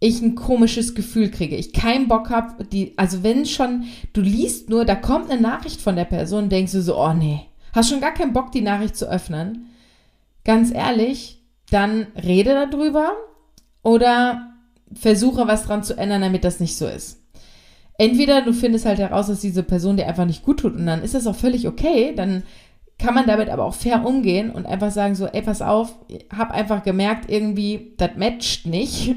ich 0.00 0.22
ein 0.22 0.36
komisches 0.36 0.94
Gefühl 0.94 1.30
kriege, 1.30 1.54
ich 1.54 1.74
keinen 1.74 2.08
Bock 2.08 2.30
habe, 2.30 2.64
die, 2.64 2.96
also 2.96 3.22
wenn 3.22 3.44
schon, 3.44 3.84
du 4.14 4.22
liest 4.22 4.70
nur, 4.70 4.86
da 4.86 4.94
kommt 4.94 5.30
eine 5.30 5.38
Nachricht 5.38 5.82
von 5.82 5.96
der 5.96 6.06
Person, 6.06 6.48
denkst 6.48 6.72
du 6.72 6.80
so, 6.80 6.98
oh 6.98 7.12
nee, 7.12 7.42
hast 7.74 7.90
schon 7.90 8.00
gar 8.00 8.14
keinen 8.14 8.32
Bock, 8.32 8.52
die 8.52 8.62
Nachricht 8.62 8.96
zu 8.96 9.06
öffnen. 9.06 9.66
Ganz 10.44 10.72
ehrlich, 10.72 11.42
dann 11.70 12.06
rede 12.16 12.54
darüber, 12.70 13.12
oder 13.84 14.50
versuche 14.92 15.46
was 15.46 15.66
dran 15.66 15.84
zu 15.84 15.96
ändern, 15.96 16.22
damit 16.22 16.42
das 16.44 16.58
nicht 16.58 16.76
so 16.76 16.86
ist. 16.86 17.20
Entweder 17.96 18.42
du 18.42 18.52
findest 18.52 18.86
halt 18.86 18.98
heraus, 18.98 19.28
dass 19.28 19.40
diese 19.40 19.62
Person 19.62 19.96
dir 19.96 20.08
einfach 20.08 20.26
nicht 20.26 20.42
gut 20.42 20.60
tut 20.60 20.74
und 20.74 20.86
dann 20.86 21.02
ist 21.02 21.14
das 21.14 21.28
auch 21.28 21.36
völlig 21.36 21.68
okay, 21.68 22.12
dann 22.16 22.42
kann 22.98 23.14
man 23.14 23.26
damit 23.26 23.48
aber 23.48 23.64
auch 23.64 23.74
fair 23.74 24.04
umgehen 24.04 24.50
und 24.50 24.66
einfach 24.66 24.90
sagen 24.90 25.14
so, 25.14 25.26
ey, 25.26 25.42
pass 25.42 25.62
auf, 25.62 25.94
hab 26.36 26.50
einfach 26.50 26.82
gemerkt, 26.82 27.30
irgendwie, 27.30 27.92
das 27.96 28.10
matcht 28.16 28.66
nicht 28.66 29.14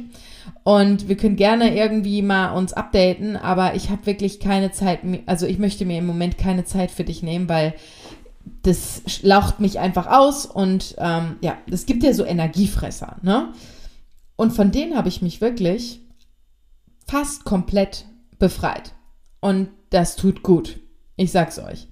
und 0.64 1.08
wir 1.08 1.16
können 1.16 1.36
gerne 1.36 1.76
irgendwie 1.76 2.22
mal 2.22 2.52
uns 2.52 2.74
updaten, 2.74 3.36
aber 3.36 3.76
ich 3.76 3.90
habe 3.90 4.06
wirklich 4.06 4.40
keine 4.40 4.72
Zeit, 4.72 5.00
also 5.26 5.46
ich 5.46 5.60
möchte 5.60 5.86
mir 5.86 6.00
im 6.00 6.08
Moment 6.08 6.38
keine 6.38 6.66
Zeit 6.66 6.92
für 6.92 7.04
dich 7.04 7.24
nehmen, 7.24 7.50
weil 7.50 7.74
das 8.64 9.02
laucht 9.22 9.60
mich 9.60 9.80
einfach 9.80 10.08
aus 10.08 10.46
und 10.46 10.96
ähm, 10.98 11.38
ja, 11.42 11.58
es 11.72 11.86
gibt 11.86 12.04
ja 12.04 12.14
so 12.14 12.26
Energiefresser, 12.26 13.18
ne? 13.22 13.50
Und 14.38 14.52
von 14.52 14.72
denen 14.72 14.96
habe 14.96 15.10
ich 15.10 15.22
mich 15.22 15.42
wirklich 15.42 16.00
fast 17.06 17.44
komplett 17.44 18.06
befreit. 18.40 18.94
Und 19.42 19.70
das 19.90 20.16
tut 20.16 20.44
gut. 20.44 20.80
Ich 21.18 21.32
sag's 21.32 21.60
euch. 21.60 21.88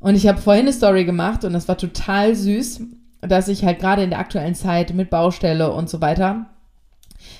Und 0.00 0.16
ich 0.16 0.26
habe 0.26 0.40
vorhin 0.40 0.62
eine 0.62 0.72
Story 0.72 1.04
gemacht 1.04 1.44
und 1.44 1.52
das 1.52 1.68
war 1.68 1.78
total 1.78 2.34
süß, 2.34 2.80
dass 3.20 3.48
ich 3.48 3.64
halt 3.64 3.78
gerade 3.78 4.02
in 4.02 4.10
der 4.10 4.18
aktuellen 4.18 4.54
Zeit 4.54 4.94
mit 4.94 5.10
Baustelle 5.10 5.72
und 5.72 5.88
so 5.88 6.00
weiter 6.00 6.46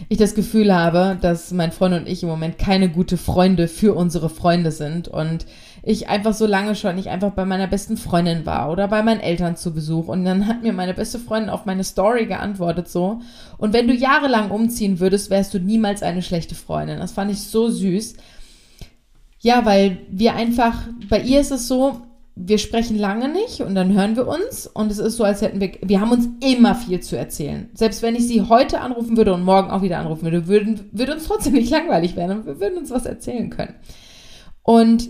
ich 0.09 0.19
das 0.19 0.35
Gefühl 0.35 0.75
habe, 0.75 1.17
dass 1.21 1.53
mein 1.53 1.73
Freund 1.73 1.95
und 1.95 2.09
ich 2.09 2.23
im 2.23 2.29
Moment 2.29 2.59
keine 2.59 2.89
gute 2.89 3.17
Freunde 3.17 3.69
für 3.69 3.95
unsere 3.95 4.29
Freunde 4.29 4.73
sind 4.73 5.09
und 5.09 5.47
ich 5.89 6.11
einfach 6.11 6.35
so 6.35 6.45
lange 6.45 6.75
schon 6.75 6.97
nicht 6.97 7.09
einfach 7.09 7.31
bei 7.31 7.47
meiner 7.47 7.67
besten 7.67 7.97
Freundin 7.97 8.45
war 8.45 8.71
oder 8.71 8.89
bei 8.89 9.03
meinen 9.03 9.21
Eltern 9.21 9.57
zu 9.57 9.73
Besuch 9.73 10.09
und 10.09 10.23
dann 10.23 10.47
hat 10.47 10.63
mir 10.63 10.75
meine 10.75 10.93
beste 10.93 11.19
Freundin 11.19 11.49
auf 11.49 11.65
meine 11.65 11.83
Story 11.83 12.27
geantwortet 12.27 12.89
so 12.89 13.21
und 13.57 13.73
wenn 13.73 13.89
du 13.89 13.95
jahrelang 13.95 14.51
umziehen 14.51 15.01
würdest, 15.01 15.31
wärst 15.31 15.55
du 15.55 15.59
niemals 15.59 16.03
eine 16.03 16.21
schlechte 16.21 16.55
Freundin. 16.55 16.99
Das 16.99 17.13
fand 17.13 17.31
ich 17.31 17.41
so 17.41 17.71
süß. 17.71 18.17
Ja, 19.41 19.65
weil 19.65 19.99
wir 20.11 20.35
einfach, 20.35 20.75
bei 21.09 21.21
ihr 21.21 21.41
ist 21.41 21.53
es 21.53 21.69
so, 21.69 22.03
wir 22.37 22.59
sprechen 22.59 22.99
lange 22.99 23.33
nicht 23.33 23.63
und 23.63 23.75
dann 23.75 23.95
hören 23.95 24.15
wir 24.15 24.29
uns 24.29 24.67
und 24.67 24.93
es 24.93 24.99
ist 24.99 25.17
so, 25.17 25.25
als 25.25 25.41
hätten 25.41 25.59
wir, 25.59 25.73
wir 25.81 26.03
haben 26.03 26.13
uns 26.13 26.29
immer 26.45 26.75
viel 26.75 27.01
zu 27.01 27.17
erzählen. 27.17 27.71
Selbst 27.73 28.03
wenn 28.03 28.15
ich 28.15 28.27
sie 28.27 28.43
heute 28.43 28.83
anrufen 28.83 29.17
würde 29.17 29.33
und 29.33 29.43
morgen 29.43 29.71
auch 29.71 29.81
wieder 29.81 29.99
anrufen 29.99 30.25
würde, 30.25 30.49
würden, 30.49 30.91
würde 30.93 31.15
uns 31.15 31.25
trotzdem 31.25 31.55
nicht 31.55 31.71
langweilig 31.71 32.15
werden 32.15 32.41
und 32.41 32.47
wir 32.47 32.61
würden 32.61 32.77
uns 32.77 32.91
was 32.91 33.07
erzählen 33.07 33.49
können. 33.49 33.75
Und 34.63 35.09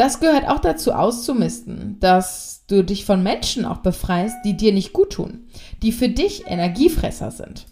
das 0.00 0.18
gehört 0.18 0.48
auch 0.48 0.60
dazu 0.60 0.92
auszumisten, 0.92 1.98
dass 2.00 2.64
du 2.68 2.82
dich 2.82 3.04
von 3.04 3.22
Menschen 3.22 3.66
auch 3.66 3.78
befreist, 3.78 4.36
die 4.46 4.56
dir 4.56 4.72
nicht 4.72 4.94
gut 4.94 5.10
tun, 5.10 5.40
die 5.82 5.92
für 5.92 6.08
dich 6.08 6.44
Energiefresser 6.46 7.30
sind. 7.30 7.66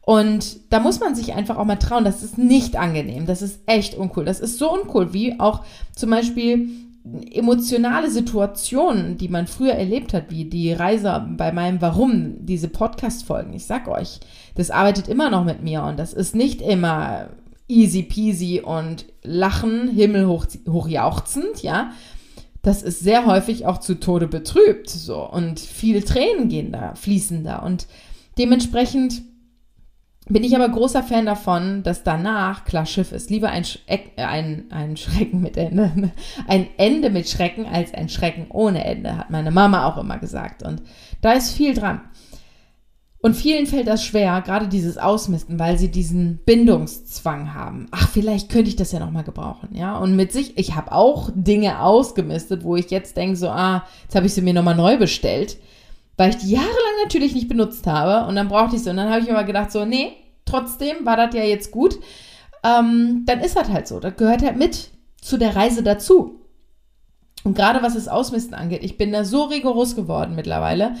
Und 0.00 0.60
da 0.70 0.80
muss 0.80 1.00
man 1.00 1.14
sich 1.14 1.34
einfach 1.34 1.58
auch 1.58 1.64
mal 1.66 1.76
trauen. 1.76 2.04
Das 2.04 2.22
ist 2.22 2.38
nicht 2.38 2.76
angenehm. 2.76 3.26
Das 3.26 3.42
ist 3.42 3.60
echt 3.66 3.96
uncool. 3.96 4.24
Das 4.24 4.40
ist 4.40 4.58
so 4.58 4.72
uncool, 4.72 5.12
wie 5.12 5.38
auch 5.38 5.62
zum 5.94 6.08
Beispiel 6.08 6.70
emotionale 7.30 8.10
Situationen, 8.10 9.18
die 9.18 9.28
man 9.28 9.46
früher 9.46 9.74
erlebt 9.74 10.14
hat, 10.14 10.30
wie 10.30 10.46
die 10.46 10.72
Reise 10.72 11.26
bei 11.36 11.52
meinem 11.52 11.82
Warum, 11.82 12.46
diese 12.46 12.68
Podcast-Folgen. 12.68 13.52
Ich 13.52 13.66
sag 13.66 13.88
euch, 13.88 14.20
das 14.54 14.70
arbeitet 14.70 15.08
immer 15.08 15.28
noch 15.28 15.44
mit 15.44 15.62
mir 15.62 15.82
und 15.82 15.98
das 15.98 16.14
ist 16.14 16.34
nicht 16.34 16.62
immer 16.62 17.28
easy 17.68 18.02
peasy 18.02 18.60
und 18.60 19.06
lachen, 19.22 19.88
himmelhoch 19.88 20.46
hoch 20.68 20.88
jauchzend, 20.88 21.62
ja. 21.62 21.92
Das 22.62 22.82
ist 22.82 23.00
sehr 23.00 23.26
häufig 23.26 23.66
auch 23.66 23.78
zu 23.78 24.00
Tode 24.00 24.26
betrübt, 24.26 24.88
so. 24.88 25.28
Und 25.28 25.60
viele 25.60 26.02
Tränen 26.04 26.48
gehen 26.48 26.72
da, 26.72 26.94
fließen 26.94 27.44
da. 27.44 27.58
Und 27.58 27.86
dementsprechend 28.38 29.22
bin 30.26 30.42
ich 30.42 30.56
aber 30.56 30.68
großer 30.70 31.02
Fan 31.02 31.26
davon, 31.26 31.82
dass 31.82 32.02
danach 32.02 32.64
klar 32.64 32.86
Schiff 32.86 33.12
ist. 33.12 33.28
Lieber 33.28 33.50
ein, 33.50 33.64
Schreck, 33.64 34.12
äh, 34.16 34.22
ein, 34.22 34.64
ein 34.70 34.96
Schrecken 34.96 35.42
mit 35.42 35.56
Ende, 35.58 36.12
ein 36.48 36.66
Ende 36.78 37.10
mit 37.10 37.28
Schrecken 37.28 37.66
als 37.66 37.92
ein 37.92 38.08
Schrecken 38.08 38.46
ohne 38.48 38.84
Ende, 38.84 39.18
hat 39.18 39.30
meine 39.30 39.50
Mama 39.50 39.86
auch 39.86 39.98
immer 39.98 40.18
gesagt. 40.18 40.62
Und 40.62 40.82
da 41.20 41.32
ist 41.32 41.52
viel 41.52 41.74
dran. 41.74 42.00
Und 43.24 43.34
vielen 43.34 43.66
fällt 43.66 43.86
das 43.88 44.04
schwer, 44.04 44.42
gerade 44.42 44.68
dieses 44.68 44.98
Ausmisten, 44.98 45.58
weil 45.58 45.78
sie 45.78 45.90
diesen 45.90 46.40
Bindungszwang 46.44 47.54
haben. 47.54 47.86
Ach, 47.90 48.08
vielleicht 48.08 48.50
könnte 48.50 48.68
ich 48.68 48.76
das 48.76 48.92
ja 48.92 48.98
nochmal 48.98 49.24
gebrauchen, 49.24 49.70
ja. 49.72 49.96
Und 49.96 50.14
mit 50.14 50.30
sich, 50.30 50.58
ich 50.58 50.74
habe 50.74 50.92
auch 50.92 51.30
Dinge 51.34 51.80
ausgemistet, 51.80 52.64
wo 52.64 52.76
ich 52.76 52.90
jetzt 52.90 53.16
denke, 53.16 53.36
so, 53.36 53.48
ah, 53.48 53.84
jetzt 54.02 54.14
habe 54.14 54.26
ich 54.26 54.34
sie 54.34 54.42
mir 54.42 54.52
nochmal 54.52 54.76
neu 54.76 54.98
bestellt 54.98 55.56
weil 56.16 56.30
ich 56.30 56.36
die 56.36 56.50
jahrelang 56.50 57.02
natürlich 57.02 57.34
nicht 57.34 57.48
benutzt 57.48 57.86
habe 57.86 58.28
und 58.28 58.36
dann 58.36 58.48
brauchte 58.48 58.76
ich 58.76 58.82
sie. 58.82 58.90
Und 58.90 58.96
dann 58.96 59.10
habe 59.10 59.22
ich 59.22 59.30
aber 59.30 59.44
gedacht, 59.44 59.72
so, 59.72 59.84
nee, 59.84 60.12
trotzdem 60.44 61.04
war 61.04 61.16
das 61.16 61.34
ja 61.34 61.42
jetzt 61.42 61.70
gut. 61.70 61.98
Ähm, 62.62 63.24
dann 63.26 63.40
ist 63.40 63.56
das 63.56 63.68
halt 63.68 63.88
so. 63.88 64.00
Das 64.00 64.16
gehört 64.16 64.42
halt 64.42 64.56
mit 64.56 64.90
zu 65.20 65.36
der 65.36 65.56
Reise 65.56 65.82
dazu. 65.82 66.40
Und 67.42 67.56
gerade 67.56 67.82
was 67.82 67.94
das 67.94 68.08
Ausmisten 68.08 68.54
angeht, 68.54 68.84
ich 68.84 68.96
bin 68.96 69.12
da 69.12 69.24
so 69.24 69.44
rigoros 69.44 69.96
geworden 69.96 70.34
mittlerweile. 70.34 70.94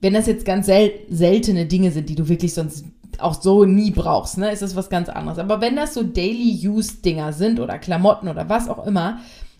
Wenn 0.00 0.14
das 0.14 0.26
jetzt 0.26 0.44
ganz 0.44 0.66
sel 0.66 0.92
seltene 1.10 1.66
Dinge 1.66 1.90
sind, 1.90 2.08
die 2.08 2.14
du 2.14 2.28
wirklich 2.28 2.54
sonst 2.54 2.84
auch 3.18 3.40
so 3.40 3.64
nie 3.64 3.90
brauchst, 3.90 4.38
ne, 4.38 4.52
ist 4.52 4.62
das 4.62 4.76
was 4.76 4.90
ganz 4.90 5.08
anderes. 5.08 5.38
Aber 5.38 5.60
wenn 5.60 5.76
das 5.76 5.94
so 5.94 6.02
Daily-Use-Dinger 6.02 7.32
sind 7.32 7.58
oder 7.58 7.78
Klamotten 7.78 8.28
oder 8.28 8.48
was 8.48 8.68
auch 8.68 8.86
immer, 8.86 9.18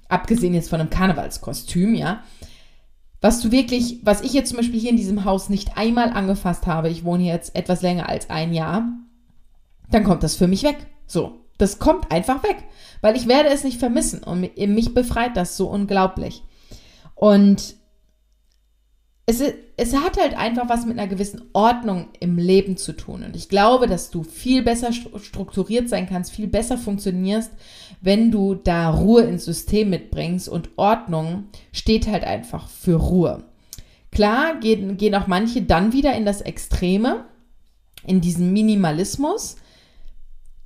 abgesehen 0.09 0.55
jetzt 0.55 0.71
von 0.71 0.81
einem 0.81 0.91
Karnevalskostüm, 0.91 1.95
ja, 1.95 2.23
was 3.21 3.41
du 3.41 3.51
wirklich, 3.51 3.99
was 4.05 4.23
ich 4.23 4.33
jetzt 4.33 4.51
zum 4.51 4.59
Beispiel 4.59 4.79
hier 4.79 4.91
in 4.91 4.97
diesem 4.97 5.25
Haus 5.25 5.49
nicht 5.49 5.77
einmal 5.77 6.11
angefasst 6.11 6.67
habe, 6.67 6.89
ich 6.89 7.05
wohne 7.05 7.25
hier 7.25 7.33
jetzt 7.33 7.57
etwas 7.57 7.83
länger 7.83 8.09
als 8.09 8.31
ein 8.31 8.53
Jahr, 8.53 8.89
dann 9.91 10.05
kommt 10.05 10.23
das 10.23 10.37
für 10.37 10.47
mich 10.47 10.63
weg. 10.63 10.77
So, 11.07 11.41
das 11.57 11.81
kommt 11.81 12.13
einfach 12.13 12.45
weg, 12.45 12.57
weil 13.01 13.17
ich 13.17 13.27
werde 13.27 13.49
es 13.49 13.65
nicht 13.65 13.81
vermissen 13.81 14.23
und 14.23 14.41
mich 14.57 14.95
befreit 14.95 15.37
das 15.37 15.57
so 15.57 15.69
unglaublich. 15.69 16.45
Und 17.17 17.75
es, 19.27 19.43
es 19.81 19.95
hat 19.95 20.21
halt 20.21 20.37
einfach 20.37 20.69
was 20.69 20.85
mit 20.87 20.99
einer 20.99 21.07
gewissen 21.07 21.41
Ordnung 21.53 22.09
im 22.19 22.37
Leben 22.37 22.77
zu 22.77 22.95
tun. 22.95 23.23
Und 23.23 23.37
ich 23.37 23.49
glaube, 23.49 23.87
dass 23.87 24.11
du 24.11 24.25
viel 24.25 24.63
besser 24.63 24.93
strukturiert 24.93 25.89
sein 25.89 26.09
kannst, 26.09 26.33
viel 26.33 26.49
besser 26.49 26.77
funktionierst, 26.77 27.53
wenn 28.01 28.33
du 28.33 28.57
da 28.57 28.91
Ruhe 28.91 29.23
ins 29.23 29.45
System 29.45 29.91
mitbringst. 29.91 30.49
Und 30.49 30.71
Ordnung 30.75 31.45
steht 31.71 32.09
halt 32.09 32.25
einfach 32.25 32.69
für 32.69 32.97
Ruhe. 32.97 33.45
Klar 34.11 34.59
gehen, 34.59 34.97
gehen 34.97 35.15
auch 35.15 35.29
manche 35.29 35.63
dann 35.63 35.93
wieder 35.93 36.13
in 36.17 36.25
das 36.25 36.41
Extreme, 36.41 37.27
in 38.05 38.21
diesen 38.21 38.53
Minimalismus. 38.53 39.59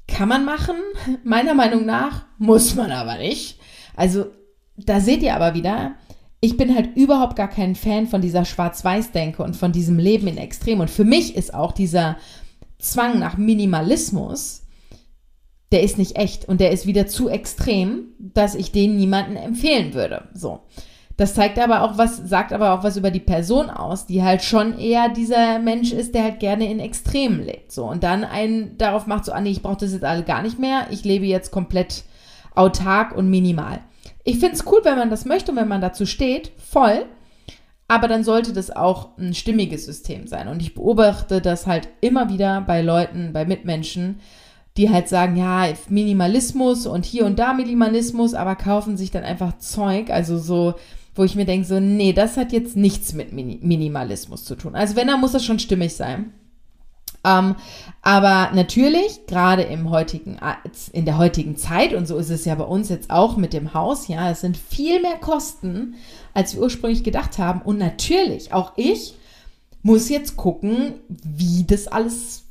Kann 0.09 0.31
man 0.31 0.47
machen, 0.47 0.77
meiner 1.23 1.53
Meinung 1.53 1.85
nach, 1.85 2.25
muss 2.39 2.77
man 2.77 2.91
aber 2.91 3.19
nicht. 3.19 3.61
Also 3.95 4.29
da 4.79 5.01
seht 5.01 5.23
ihr 5.23 5.37
aber 5.37 5.53
wieder, 5.53 5.97
ich 6.45 6.57
bin 6.57 6.75
halt 6.75 6.97
überhaupt 6.97 7.37
gar 7.37 7.49
kein 7.49 7.77
Fan 7.77 8.09
von 8.09 8.21
dieser 8.21 8.45
Schwarz-Weiß-Denke 8.45 9.45
und 9.45 9.57
von 9.57 9.71
diesem 9.71 9.99
Leben 9.99 10.27
in 10.27 10.39
Extrem. 10.39 10.81
Und 10.81 10.91
für 10.91 11.05
mich 11.05 11.37
ist 11.37 11.55
auch 11.55 11.71
dieser 11.71 12.17
Zwang 12.81 13.21
nach 13.21 13.37
Minimalismus, 13.37 14.65
der 15.71 15.85
ist 15.85 15.99
nicht 15.99 16.17
echt 16.17 16.49
und 16.49 16.61
der 16.61 16.73
ist 16.73 16.85
wieder 16.85 17.07
zu 17.07 17.29
extrem, 17.29 18.09
dass 18.19 18.57
ich 18.57 18.73
den 18.73 18.97
niemanden 18.97 19.37
empfehlen 19.37 19.95
würde. 19.95 20.29
So. 20.35 20.61
Das 21.17 21.35
zeigt 21.35 21.61
aber 21.61 21.83
auch 21.83 21.97
was, 21.97 22.17
sagt 22.17 22.53
aber 22.53 22.73
auch 22.73 22.83
was 22.83 22.97
über 22.97 23.13
die 23.13 23.21
Person 23.21 23.71
aus, 23.71 24.07
die 24.07 24.25
halt 24.25 24.43
schon 24.43 24.77
eher 24.77 25.11
dieser 25.11 25.61
Mensch 25.61 25.93
ist, 25.93 26.13
der 26.13 26.25
halt 26.25 26.41
gerne 26.41 26.69
in 26.69 26.81
Extremen 26.81 27.45
lebt. 27.45 27.71
So. 27.71 27.85
Und 27.85 28.03
dann 28.03 28.25
einen 28.25 28.77
darauf 28.79 29.07
macht, 29.07 29.27
so, 29.27 29.33
ah 29.33 29.41
nee, 29.41 29.51
ich 29.51 29.63
brauche 29.63 29.77
das 29.77 29.93
jetzt 29.93 30.05
alle 30.05 30.25
gar 30.25 30.43
nicht 30.43 30.59
mehr. 30.59 30.89
Ich 30.91 31.05
lebe 31.05 31.25
jetzt 31.25 31.53
komplett 31.53 32.03
autark 32.57 33.17
und 33.17 33.31
minimal. 33.31 33.79
Ich 34.25 34.39
finde 34.39 34.55
es 34.55 34.67
cool, 34.67 34.81
wenn 34.85 34.99
man 34.99 35.11
das 35.11 35.25
möchte 35.25 35.53
und 35.53 35.59
wenn 35.59 35.69
man 35.69 35.81
dazu 35.81 36.07
steht, 36.07 36.53
voll. 36.59 37.07
Aber 37.89 38.09
dann 38.09 38.25
sollte 38.25 38.53
das 38.53 38.71
auch 38.71 39.19
ein 39.19 39.35
stimmiges 39.35 39.85
System 39.85 40.27
sein. 40.27 40.49
Und 40.49 40.63
ich 40.63 40.75
beobachte 40.75 41.41
das 41.41 41.67
halt 41.67 41.89
immer 42.01 42.31
wieder 42.31 42.63
bei 42.63 42.81
Leuten, 42.81 43.33
bei 43.33 43.45
Mitmenschen, 43.45 44.21
die 44.77 44.91
halt 44.91 45.09
sagen, 45.09 45.37
ja, 45.37 45.69
Minimalismus 45.89 46.87
und 46.87 47.05
hier 47.05 47.27
und 47.27 47.39
da 47.39 47.53
Minimalismus, 47.53 48.35
aber 48.35 48.57
kaufen 48.57 48.97
sich 48.97 49.11
dann 49.11 49.25
einfach 49.25 49.59
Zeug, 49.59 50.09
also 50.09 50.39
so, 50.39 50.75
wo 51.15 51.25
ich 51.25 51.37
mir 51.37 51.45
denke, 51.45 51.67
so, 51.67 51.79
nee, 51.81 52.15
das 52.15 52.39
hat 52.39 52.53
jetzt 52.53 52.77
nichts 52.77 53.13
mit 53.13 53.33
Minimalismus 53.33 54.45
zu 54.45 54.55
tun. 54.57 54.75
Also 54.75 54.97
wenn, 54.97 55.09
dann 55.09 55.21
muss 55.21 55.33
das 55.33 55.45
schon 55.45 55.59
stimmig 55.59 55.95
sein. 55.95 56.33
Ähm, 57.25 57.55
aber 58.03 58.51
natürlich, 58.53 59.27
gerade 59.27 59.63
im 59.63 59.91
heutigen, 59.91 60.39
in 60.93 61.05
der 61.05 61.19
heutigen 61.19 61.57
Zeit, 61.57 61.95
und 61.95 62.07
so 62.07 62.17
ist 62.17 62.31
es 62.31 62.45
ja 62.45 62.55
bei 62.55 62.65
uns 62.65 62.89
jetzt 62.89 63.11
auch 63.11 63.37
mit 63.37 63.53
dem 63.53 63.75
Haus, 63.75 64.09
ja, 64.09 64.31
es 64.31 64.41
sind 64.41 64.57
viel 64.57 65.01
mehr 65.01 65.19
Kosten, 65.19 65.95
als 66.35 66.55
wir 66.55 66.63
ursprünglich 66.63 67.05
gedacht 67.05 67.39
haben. 67.39 67.63
Und 67.63 67.79
natürlich, 67.79 68.53
auch 68.53 68.73
ich 68.77 69.15
muss 69.83 70.09
jetzt 70.09 70.37
gucken, 70.37 70.95
wie 71.09 71.65
das 71.65 71.89
alles 71.89 72.45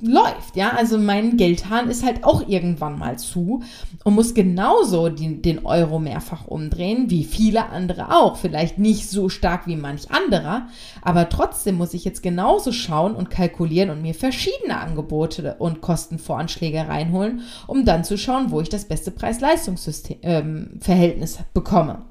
läuft, 0.00 0.56
ja. 0.56 0.70
Also 0.70 0.98
mein 0.98 1.36
Geldhahn 1.36 1.88
ist 1.88 2.04
halt 2.04 2.24
auch 2.24 2.48
irgendwann 2.48 2.98
mal 2.98 3.18
zu 3.18 3.62
und 4.02 4.14
muss 4.14 4.34
genauso 4.34 5.08
die, 5.08 5.40
den 5.40 5.64
Euro 5.64 5.98
mehrfach 5.98 6.46
umdrehen, 6.46 7.10
wie 7.10 7.24
viele 7.24 7.70
andere 7.70 8.14
auch. 8.14 8.36
Vielleicht 8.36 8.78
nicht 8.78 9.08
so 9.08 9.28
stark 9.28 9.66
wie 9.66 9.76
manch 9.76 10.10
anderer, 10.10 10.66
aber 11.02 11.28
trotzdem 11.28 11.76
muss 11.76 11.94
ich 11.94 12.04
jetzt 12.04 12.22
genauso 12.22 12.72
schauen 12.72 13.14
und 13.14 13.30
kalkulieren 13.30 13.90
und 13.90 14.02
mir 14.02 14.14
verschiedene 14.14 14.78
Angebote 14.78 15.56
und 15.58 15.80
Kostenvoranschläge 15.80 16.88
reinholen, 16.88 17.42
um 17.66 17.84
dann 17.84 18.04
zu 18.04 18.18
schauen, 18.18 18.50
wo 18.50 18.60
ich 18.60 18.68
das 18.68 18.86
beste 18.86 19.10
Preis-Leistungs-Verhältnis 19.10 21.36
ähm, 21.36 21.44
bekomme. 21.54 22.02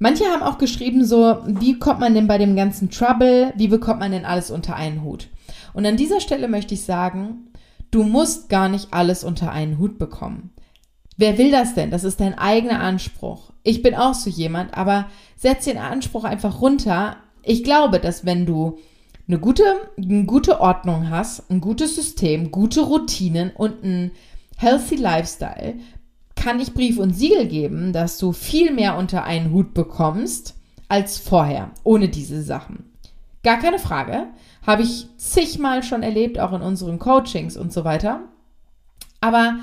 Manche 0.00 0.26
haben 0.26 0.44
auch 0.44 0.58
geschrieben 0.58 1.04
so, 1.04 1.38
wie 1.46 1.76
kommt 1.78 1.98
man 1.98 2.14
denn 2.14 2.28
bei 2.28 2.38
dem 2.38 2.54
ganzen 2.54 2.88
Trouble, 2.88 3.52
wie 3.56 3.66
bekommt 3.66 3.98
man 3.98 4.12
denn 4.12 4.24
alles 4.24 4.52
unter 4.52 4.76
einen 4.76 5.02
Hut? 5.02 5.28
Und 5.72 5.86
an 5.86 5.96
dieser 5.96 6.20
Stelle 6.20 6.48
möchte 6.48 6.74
ich 6.74 6.84
sagen, 6.84 7.50
du 7.90 8.02
musst 8.02 8.48
gar 8.48 8.68
nicht 8.68 8.92
alles 8.92 9.24
unter 9.24 9.52
einen 9.52 9.78
Hut 9.78 9.98
bekommen. 9.98 10.50
Wer 11.16 11.36
will 11.36 11.50
das 11.50 11.74
denn? 11.74 11.90
Das 11.90 12.04
ist 12.04 12.20
dein 12.20 12.38
eigener 12.38 12.80
Anspruch. 12.80 13.52
Ich 13.64 13.82
bin 13.82 13.94
auch 13.94 14.14
so 14.14 14.30
jemand, 14.30 14.76
aber 14.76 15.08
setz 15.36 15.64
den 15.64 15.78
Anspruch 15.78 16.24
einfach 16.24 16.60
runter. 16.60 17.16
Ich 17.42 17.64
glaube, 17.64 17.98
dass 17.98 18.24
wenn 18.24 18.46
du 18.46 18.78
eine 19.26 19.38
gute, 19.38 19.64
eine 19.96 20.24
gute 20.24 20.60
Ordnung 20.60 21.10
hast, 21.10 21.50
ein 21.50 21.60
gutes 21.60 21.96
System, 21.96 22.50
gute 22.50 22.82
Routinen 22.82 23.50
und 23.50 23.82
ein 23.82 24.12
healthy 24.56 24.96
Lifestyle, 24.96 25.74
kann 26.34 26.60
ich 26.60 26.72
Brief 26.72 26.98
und 26.98 27.14
Siegel 27.14 27.46
geben, 27.46 27.92
dass 27.92 28.16
du 28.18 28.32
viel 28.32 28.72
mehr 28.72 28.96
unter 28.96 29.24
einen 29.24 29.52
Hut 29.52 29.74
bekommst 29.74 30.54
als 30.88 31.18
vorher, 31.18 31.72
ohne 31.82 32.08
diese 32.08 32.42
Sachen. 32.42 32.84
Gar 33.42 33.58
keine 33.58 33.78
Frage. 33.78 34.28
Habe 34.66 34.82
ich 34.82 35.08
zigmal 35.16 35.82
schon 35.82 36.02
erlebt, 36.02 36.38
auch 36.38 36.52
in 36.52 36.62
unseren 36.62 36.98
Coachings 36.98 37.56
und 37.56 37.72
so 37.72 37.84
weiter. 37.84 38.20
Aber 39.20 39.56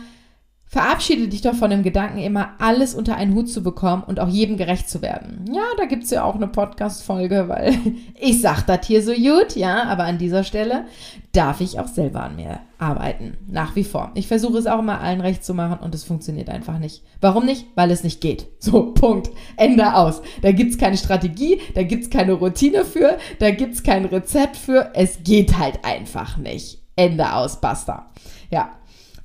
Verabschiede 0.67 1.27
dich 1.27 1.41
doch 1.41 1.53
von 1.53 1.69
dem 1.69 1.83
Gedanken, 1.83 2.17
immer 2.17 2.49
alles 2.59 2.95
unter 2.95 3.15
einen 3.15 3.35
Hut 3.35 3.49
zu 3.49 3.61
bekommen 3.63 4.03
und 4.05 4.19
auch 4.19 4.27
jedem 4.27 4.57
gerecht 4.57 4.89
zu 4.89 5.01
werden. 5.01 5.45
Ja, 5.53 5.63
da 5.77 5.85
gibt 5.85 6.03
es 6.03 6.09
ja 6.09 6.23
auch 6.23 6.35
eine 6.35 6.47
Podcast-Folge, 6.47 7.47
weil 7.47 7.77
ich 8.19 8.41
sag 8.41 8.63
das 8.63 8.85
hier 8.85 9.01
so 9.01 9.13
gut, 9.13 9.55
ja, 9.55 9.83
aber 9.83 10.03
an 10.03 10.17
dieser 10.17 10.43
Stelle 10.43 10.85
darf 11.31 11.61
ich 11.61 11.79
auch 11.79 11.87
selber 11.87 12.23
an 12.23 12.35
mir 12.35 12.59
arbeiten. 12.79 13.37
Nach 13.47 13.75
wie 13.75 13.83
vor. 13.83 14.11
Ich 14.15 14.27
versuche 14.27 14.57
es 14.57 14.67
auch 14.67 14.79
immer 14.79 14.99
allen 14.99 15.21
recht 15.21 15.45
zu 15.45 15.53
machen 15.53 15.79
und 15.79 15.93
es 15.93 16.03
funktioniert 16.03 16.49
einfach 16.49 16.79
nicht. 16.79 17.03
Warum 17.21 17.45
nicht? 17.45 17.67
Weil 17.75 17.91
es 17.91 18.03
nicht 18.03 18.19
geht. 18.19 18.47
So, 18.59 18.91
Punkt. 18.93 19.29
Ende 19.57 19.93
aus. 19.93 20.21
Da 20.41 20.51
gibt 20.51 20.71
es 20.71 20.77
keine 20.77 20.97
Strategie, 20.97 21.61
da 21.75 21.83
gibt 21.83 22.03
es 22.03 22.09
keine 22.09 22.33
Routine 22.33 22.85
für, 22.85 23.17
da 23.39 23.51
gibt 23.51 23.75
es 23.75 23.83
kein 23.83 24.05
Rezept 24.05 24.57
für. 24.57 24.91
Es 24.93 25.19
geht 25.23 25.57
halt 25.57 25.85
einfach 25.85 26.37
nicht. 26.37 26.79
Ende 26.95 27.33
aus, 27.33 27.61
basta. 27.61 28.11
Ja. 28.49 28.71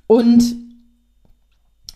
Und 0.06 0.69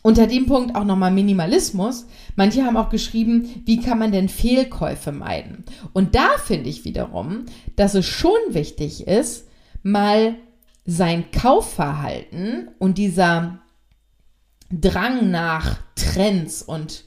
unter 0.04 0.26
dem 0.26 0.44
Punkt 0.44 0.76
auch 0.76 0.84
nochmal 0.84 1.10
Minimalismus. 1.10 2.06
Manche 2.36 2.62
haben 2.62 2.76
auch 2.76 2.90
geschrieben, 2.90 3.62
wie 3.64 3.80
kann 3.80 3.98
man 3.98 4.12
denn 4.12 4.28
Fehlkäufe 4.28 5.12
meiden? 5.12 5.64
Und 5.94 6.14
da 6.14 6.36
finde 6.36 6.68
ich 6.68 6.84
wiederum, 6.84 7.46
dass 7.76 7.94
es 7.94 8.04
schon 8.04 8.36
wichtig 8.50 9.06
ist, 9.06 9.48
mal 9.82 10.34
sein 10.84 11.30
Kaufverhalten 11.30 12.68
und 12.78 12.98
dieser 12.98 13.60
Drang 14.70 15.30
nach 15.30 15.78
Trends 15.94 16.62
und 16.62 17.04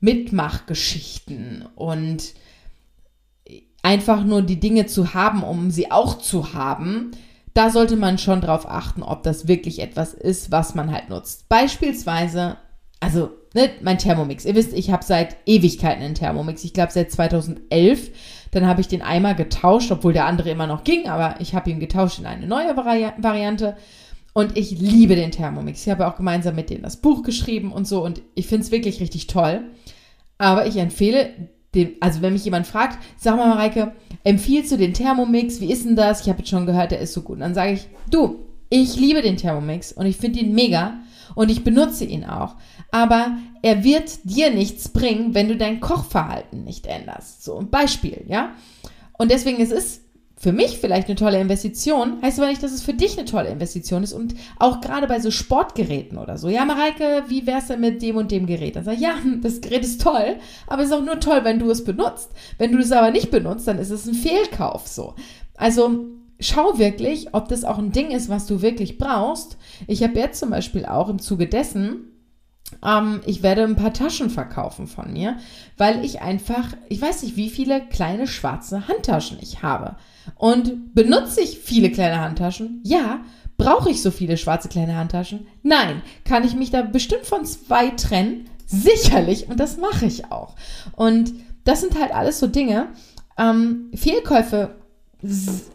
Mitmachgeschichten 0.00 1.64
und 1.76 2.34
einfach 3.82 4.22
nur 4.22 4.42
die 4.42 4.60
Dinge 4.60 4.84
zu 4.84 5.14
haben, 5.14 5.42
um 5.42 5.70
sie 5.70 5.90
auch 5.90 6.18
zu 6.18 6.52
haben, 6.52 7.12
da 7.54 7.70
sollte 7.70 7.96
man 7.96 8.18
schon 8.18 8.40
drauf 8.40 8.68
achten, 8.68 9.02
ob 9.02 9.22
das 9.22 9.46
wirklich 9.48 9.80
etwas 9.80 10.12
ist, 10.12 10.50
was 10.50 10.74
man 10.74 10.92
halt 10.92 11.08
nutzt. 11.08 11.48
Beispielsweise, 11.48 12.56
also 13.00 13.30
ne, 13.54 13.70
mein 13.80 13.98
Thermomix. 13.98 14.44
Ihr 14.44 14.56
wisst, 14.56 14.72
ich 14.72 14.90
habe 14.90 15.04
seit 15.04 15.36
Ewigkeiten 15.46 16.02
einen 16.02 16.16
Thermomix. 16.16 16.64
Ich 16.64 16.74
glaube 16.74 16.92
seit 16.92 17.12
2011. 17.12 18.10
Dann 18.50 18.66
habe 18.66 18.80
ich 18.80 18.88
den 18.88 19.02
einmal 19.02 19.36
getauscht, 19.36 19.90
obwohl 19.90 20.12
der 20.12 20.26
andere 20.26 20.50
immer 20.50 20.66
noch 20.66 20.84
ging, 20.84 21.08
aber 21.08 21.40
ich 21.40 21.54
habe 21.54 21.70
ihn 21.70 21.80
getauscht 21.80 22.18
in 22.18 22.26
eine 22.26 22.46
neue 22.46 22.76
Vari 22.76 23.08
Variante. 23.18 23.76
Und 24.32 24.56
ich 24.56 24.72
liebe 24.72 25.14
den 25.14 25.30
Thermomix. 25.30 25.86
Ich 25.86 25.90
habe 25.90 26.08
auch 26.08 26.16
gemeinsam 26.16 26.56
mit 26.56 26.68
denen 26.68 26.82
das 26.82 26.96
Buch 26.96 27.22
geschrieben 27.22 27.72
und 27.72 27.86
so. 27.86 28.04
Und 28.04 28.20
ich 28.34 28.48
finde 28.48 28.64
es 28.64 28.72
wirklich 28.72 29.00
richtig 29.00 29.28
toll. 29.28 29.62
Aber 30.38 30.66
ich 30.66 30.76
empfehle 30.76 31.30
dem, 31.74 31.92
also 32.00 32.22
wenn 32.22 32.32
mich 32.32 32.44
jemand 32.44 32.66
fragt, 32.66 32.98
sag 33.16 33.36
mal, 33.36 33.48
Mareike, 33.48 33.92
empfiehlst 34.22 34.72
du 34.72 34.76
den 34.76 34.94
Thermomix? 34.94 35.60
Wie 35.60 35.72
ist 35.72 35.84
denn 35.84 35.96
das? 35.96 36.22
Ich 36.22 36.28
habe 36.28 36.38
jetzt 36.38 36.48
schon 36.50 36.66
gehört, 36.66 36.90
der 36.90 37.00
ist 37.00 37.12
so 37.12 37.22
gut. 37.22 37.36
Und 37.36 37.40
dann 37.40 37.54
sage 37.54 37.72
ich, 37.72 37.88
du, 38.10 38.40
ich 38.70 38.96
liebe 38.96 39.22
den 39.22 39.36
Thermomix 39.36 39.92
und 39.92 40.06
ich 40.06 40.16
finde 40.16 40.40
ihn 40.40 40.54
mega 40.54 40.94
und 41.34 41.50
ich 41.50 41.64
benutze 41.64 42.04
ihn 42.04 42.24
auch. 42.24 42.56
Aber 42.90 43.36
er 43.62 43.84
wird 43.84 44.24
dir 44.24 44.50
nichts 44.50 44.88
bringen, 44.88 45.34
wenn 45.34 45.48
du 45.48 45.56
dein 45.56 45.80
Kochverhalten 45.80 46.64
nicht 46.64 46.86
änderst. 46.86 47.44
So 47.44 47.58
ein 47.58 47.70
Beispiel, 47.70 48.24
ja? 48.28 48.50
Und 49.18 49.30
deswegen 49.30 49.58
ist 49.58 49.72
es 49.72 50.03
für 50.44 50.52
mich 50.52 50.76
vielleicht 50.78 51.08
eine 51.08 51.16
tolle 51.16 51.40
Investition, 51.40 52.20
heißt 52.20 52.38
aber 52.38 52.48
nicht, 52.48 52.62
dass 52.62 52.72
es 52.72 52.82
für 52.82 52.92
dich 52.92 53.16
eine 53.16 53.26
tolle 53.26 53.48
Investition 53.48 54.02
ist. 54.02 54.12
Und 54.12 54.34
auch 54.58 54.82
gerade 54.82 55.06
bei 55.06 55.18
so 55.18 55.30
Sportgeräten 55.30 56.18
oder 56.18 56.36
so. 56.36 56.50
Ja, 56.50 56.66
Mareike, 56.66 57.24
wie 57.28 57.46
wär's 57.46 57.68
denn 57.68 57.80
mit 57.80 58.02
dem 58.02 58.16
und 58.16 58.30
dem 58.30 58.44
Gerät? 58.44 58.76
Dann 58.76 58.84
sag 58.84 58.96
ich, 58.96 59.00
ja, 59.00 59.14
das 59.40 59.62
Gerät 59.62 59.82
ist 59.82 60.02
toll, 60.02 60.36
aber 60.66 60.82
es 60.82 60.90
ist 60.90 60.94
auch 60.94 61.02
nur 61.02 61.18
toll, 61.18 61.40
wenn 61.44 61.58
du 61.58 61.70
es 61.70 61.82
benutzt. 61.82 62.30
Wenn 62.58 62.72
du 62.72 62.78
es 62.78 62.92
aber 62.92 63.10
nicht 63.10 63.30
benutzt, 63.30 63.66
dann 63.66 63.78
ist 63.78 63.88
es 63.88 64.04
ein 64.04 64.12
Fehlkauf 64.12 64.86
so. 64.86 65.14
Also 65.56 66.08
schau 66.38 66.78
wirklich, 66.78 67.32
ob 67.32 67.48
das 67.48 67.64
auch 67.64 67.78
ein 67.78 67.92
Ding 67.92 68.10
ist, 68.10 68.28
was 68.28 68.44
du 68.44 68.60
wirklich 68.60 68.98
brauchst. 68.98 69.56
Ich 69.86 70.02
habe 70.02 70.18
jetzt 70.18 70.40
zum 70.40 70.50
Beispiel 70.50 70.84
auch 70.84 71.08
im 71.08 71.20
Zuge 71.20 71.46
dessen 71.46 72.13
ähm, 72.84 73.20
ich 73.26 73.42
werde 73.42 73.62
ein 73.64 73.76
paar 73.76 73.92
Taschen 73.92 74.30
verkaufen 74.30 74.86
von 74.86 75.12
mir, 75.12 75.36
weil 75.76 76.04
ich 76.04 76.20
einfach, 76.22 76.68
ich 76.88 77.00
weiß 77.00 77.22
nicht, 77.22 77.36
wie 77.36 77.50
viele 77.50 77.80
kleine 77.80 78.26
schwarze 78.26 78.88
Handtaschen 78.88 79.38
ich 79.40 79.62
habe. 79.62 79.96
Und 80.36 80.94
benutze 80.94 81.40
ich 81.40 81.58
viele 81.58 81.90
kleine 81.90 82.20
Handtaschen? 82.20 82.80
Ja. 82.84 83.20
Brauche 83.56 83.90
ich 83.90 84.02
so 84.02 84.10
viele 84.10 84.36
schwarze 84.36 84.68
kleine 84.68 84.96
Handtaschen? 84.96 85.46
Nein. 85.62 86.02
Kann 86.24 86.44
ich 86.44 86.54
mich 86.54 86.70
da 86.70 86.82
bestimmt 86.82 87.24
von 87.24 87.44
zwei 87.44 87.90
trennen? 87.90 88.48
Sicherlich. 88.66 89.48
Und 89.48 89.60
das 89.60 89.76
mache 89.76 90.06
ich 90.06 90.32
auch. 90.32 90.56
Und 90.96 91.32
das 91.64 91.80
sind 91.80 91.98
halt 92.00 92.12
alles 92.12 92.40
so 92.40 92.46
Dinge. 92.46 92.88
Ähm, 93.38 93.90
Fehlkäufe 93.94 94.74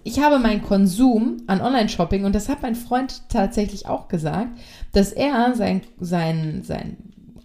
ich 0.04 0.20
habe 0.20 0.40
meinen 0.40 0.62
Konsum 0.62 1.38
an 1.48 1.62
Online-Shopping 1.62 2.26
und 2.26 2.36
das 2.36 2.50
hat 2.50 2.62
mein 2.62 2.76
Freund 2.76 3.24
tatsächlich 3.30 3.88
auch 3.88 4.08
gesagt, 4.08 4.58
dass 4.92 5.12
er 5.12 5.56
sein, 5.56 5.82
sein, 6.00 6.62
sein 6.64 6.98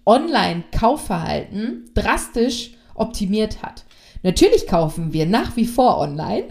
Online-Kaufverhalten 0.07 1.91
drastisch 1.95 2.73
optimiert 2.95 3.63
hat. 3.63 3.85
Natürlich 4.23 4.67
kaufen 4.67 5.13
wir 5.13 5.27
nach 5.27 5.57
wie 5.57 5.67
vor 5.67 5.99
online 5.99 6.45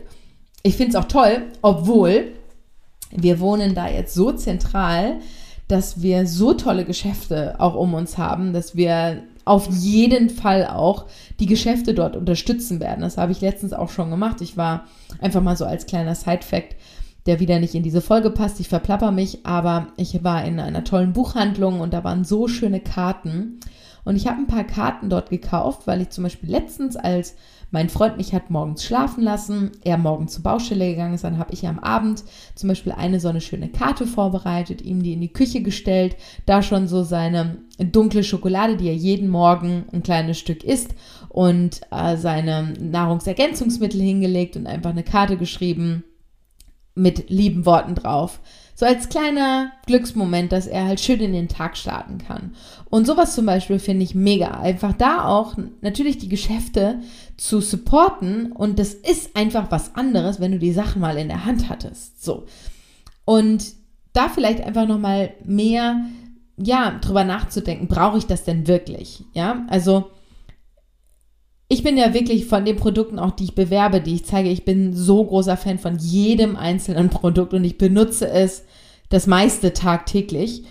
ich 0.64 0.78
finde 0.78 0.92
es 0.92 0.96
auch 0.96 1.10
toll, 1.10 1.44
obwohl 1.62 2.32
wir 3.12 3.40
wohnen 3.40 3.76
da 3.76 3.88
jetzt 3.90 4.14
so 4.14 4.32
zentral, 4.32 5.20
dass 5.68 6.02
wir 6.02 6.26
so 6.26 6.54
tolle 6.54 6.86
Geschäfte 6.86 7.60
auch 7.60 7.76
um 7.76 7.94
uns 7.94 8.18
haben, 8.18 8.54
dass 8.54 8.76
wir 8.76 9.24
auf 9.46 9.68
jeden 9.70 10.30
Fall 10.30 10.68
auch 10.68 11.06
die 11.40 11.46
Geschäfte 11.46 11.94
dort 11.94 12.16
unterstützen 12.16 12.80
werden. 12.80 13.02
Das 13.02 13.18
habe 13.18 13.32
ich 13.32 13.42
letztens 13.42 13.74
auch 13.74 13.90
schon 13.90 14.10
gemacht. 14.10 14.42
Ich 14.42 14.58
war 14.58 14.86
einfach 15.20 15.42
mal 15.42 15.58
so 15.58 15.66
als 15.66 15.86
kleiner 15.86 16.16
Side-Fact, 16.16 16.76
der 17.26 17.40
wieder 17.40 17.60
nicht 17.60 17.76
in 17.76 17.84
diese 17.84 18.02
Folge 18.02 18.30
passt. 18.30 18.60
Ich 18.60 18.70
verplapper 18.70 19.12
mich, 19.12 19.46
aber 19.46 19.88
ich 19.98 20.24
war 20.24 20.44
in 20.46 20.60
einer 20.60 20.84
tollen 20.84 21.14
Buchhandlung 21.14 21.80
und 21.80 21.94
da 21.94 22.04
waren 22.04 22.24
so 22.24 22.48
schöne 22.48 22.80
Karten. 22.80 23.60
Und 24.06 24.16
ich 24.16 24.28
habe 24.28 24.40
ein 24.40 24.48
paar 24.48 24.66
Karten 24.66 25.10
dort 25.10 25.30
gekauft, 25.30 25.88
weil 25.88 26.02
ich 26.02 26.10
zum 26.10 26.24
Beispiel 26.24 26.50
letztens 26.50 26.96
als 26.96 27.36
mein 27.74 27.90
Freund 27.90 28.18
mich 28.18 28.36
hat 28.36 28.52
morgens 28.52 28.84
schlafen 28.84 29.24
lassen, 29.24 29.72
er 29.84 29.98
morgens 29.98 30.34
zur 30.34 30.44
Baustelle 30.44 30.92
gegangen 30.92 31.16
ist, 31.16 31.24
dann 31.24 31.40
habe 31.40 31.54
ich 31.54 31.68
am 31.68 31.80
Abend 31.80 32.24
zum 32.54 32.70
Beispiel 32.70 32.92
eine 32.92 33.20
so 33.20 33.30
eine 33.30 33.42
schöne 33.42 33.68
Karte 33.68 34.06
vorbereitet, 34.06 34.84
ihm 34.84 35.02
die 35.02 35.14
in 35.14 35.22
die 35.22 35.34
Küche 35.34 35.64
gestellt, 35.64 36.16
da 36.46 36.62
schon 36.62 36.88
so 36.88 37.02
seine 37.02 37.58
dunkle 37.80 38.24
Schokolade, 38.24 38.78
die 38.78 38.88
er 38.88 38.96
jeden 38.96 39.28
Morgen 39.28 39.86
ein 39.92 40.04
kleines 40.04 40.38
Stück 40.38 40.64
isst 40.64 40.94
und 41.30 41.82
äh, 41.90 42.16
seine 42.16 42.76
Nahrungsergänzungsmittel 42.80 44.00
hingelegt 44.00 44.56
und 44.56 44.68
einfach 44.68 44.92
eine 44.92 45.04
Karte 45.04 45.36
geschrieben 45.36 46.04
mit 46.94 47.32
lieben 47.32 47.66
Worten 47.66 47.96
drauf. 47.96 48.40
So 48.76 48.86
als 48.86 49.10
kleiner 49.10 49.72
Glücksmoment, 49.86 50.52
dass 50.52 50.66
er 50.68 50.86
halt 50.86 51.00
schön 51.00 51.20
in 51.20 51.34
den 51.34 51.48
Tag 51.48 51.78
starten 51.78 52.18
kann. 52.18 52.56
Und 52.90 53.06
sowas 53.06 53.36
zum 53.36 53.46
Beispiel 53.46 53.80
finde 53.80 54.04
ich 54.04 54.16
mega. 54.16 54.60
Einfach 54.60 54.94
da 54.94 55.26
auch 55.26 55.56
natürlich 55.82 56.18
die 56.18 56.30
Geschäfte 56.30 57.00
zu 57.38 57.62
supporten. 57.62 58.52
Und 58.52 58.80
das 58.80 58.94
ist 58.94 59.36
einfach 59.36 59.72
was 59.72 59.96
anderes, 59.96 60.40
wenn 60.40 60.54
du 60.54 60.60
die 60.60 60.74
Sachen 60.74 61.02
mal 61.02 61.18
in 61.18 61.28
der 61.28 61.46
Hand 61.46 61.70
hattest. 61.70 62.24
So. 62.24 62.46
Und 63.26 63.74
da 64.14 64.30
vielleicht 64.30 64.62
einfach 64.62 64.88
nochmal 64.88 65.34
mehr, 65.44 66.06
ja, 66.58 66.98
drüber 67.00 67.24
nachzudenken, 67.24 67.88
brauche 67.88 68.18
ich 68.18 68.26
das 68.26 68.44
denn 68.44 68.68
wirklich? 68.68 69.24
Ja, 69.34 69.66
also 69.70 70.12
ich 71.68 71.84
bin 71.84 71.98
ja 71.98 72.14
wirklich 72.14 72.46
von 72.46 72.66
den 72.66 72.76
Produkten 72.76 73.20
auch, 73.20 73.32
die 73.32 73.46
ich 73.46 73.56
bewerbe, 73.56 74.02
die 74.02 74.16
ich 74.16 74.26
zeige, 74.26 74.50
ich 74.50 74.66
bin 74.66 74.94
so 74.94 75.24
großer 75.24 75.58
Fan 75.58 75.80
von 75.80 75.98
jedem 75.98 76.56
einzelnen 76.56 77.10
Produkt 77.10 77.54
und 77.54 77.64
ich 77.64 77.78
benutze 77.78 78.30
es 78.30 78.64
das 79.10 79.28
meiste 79.28 79.74
tagtäglich. 79.74 80.64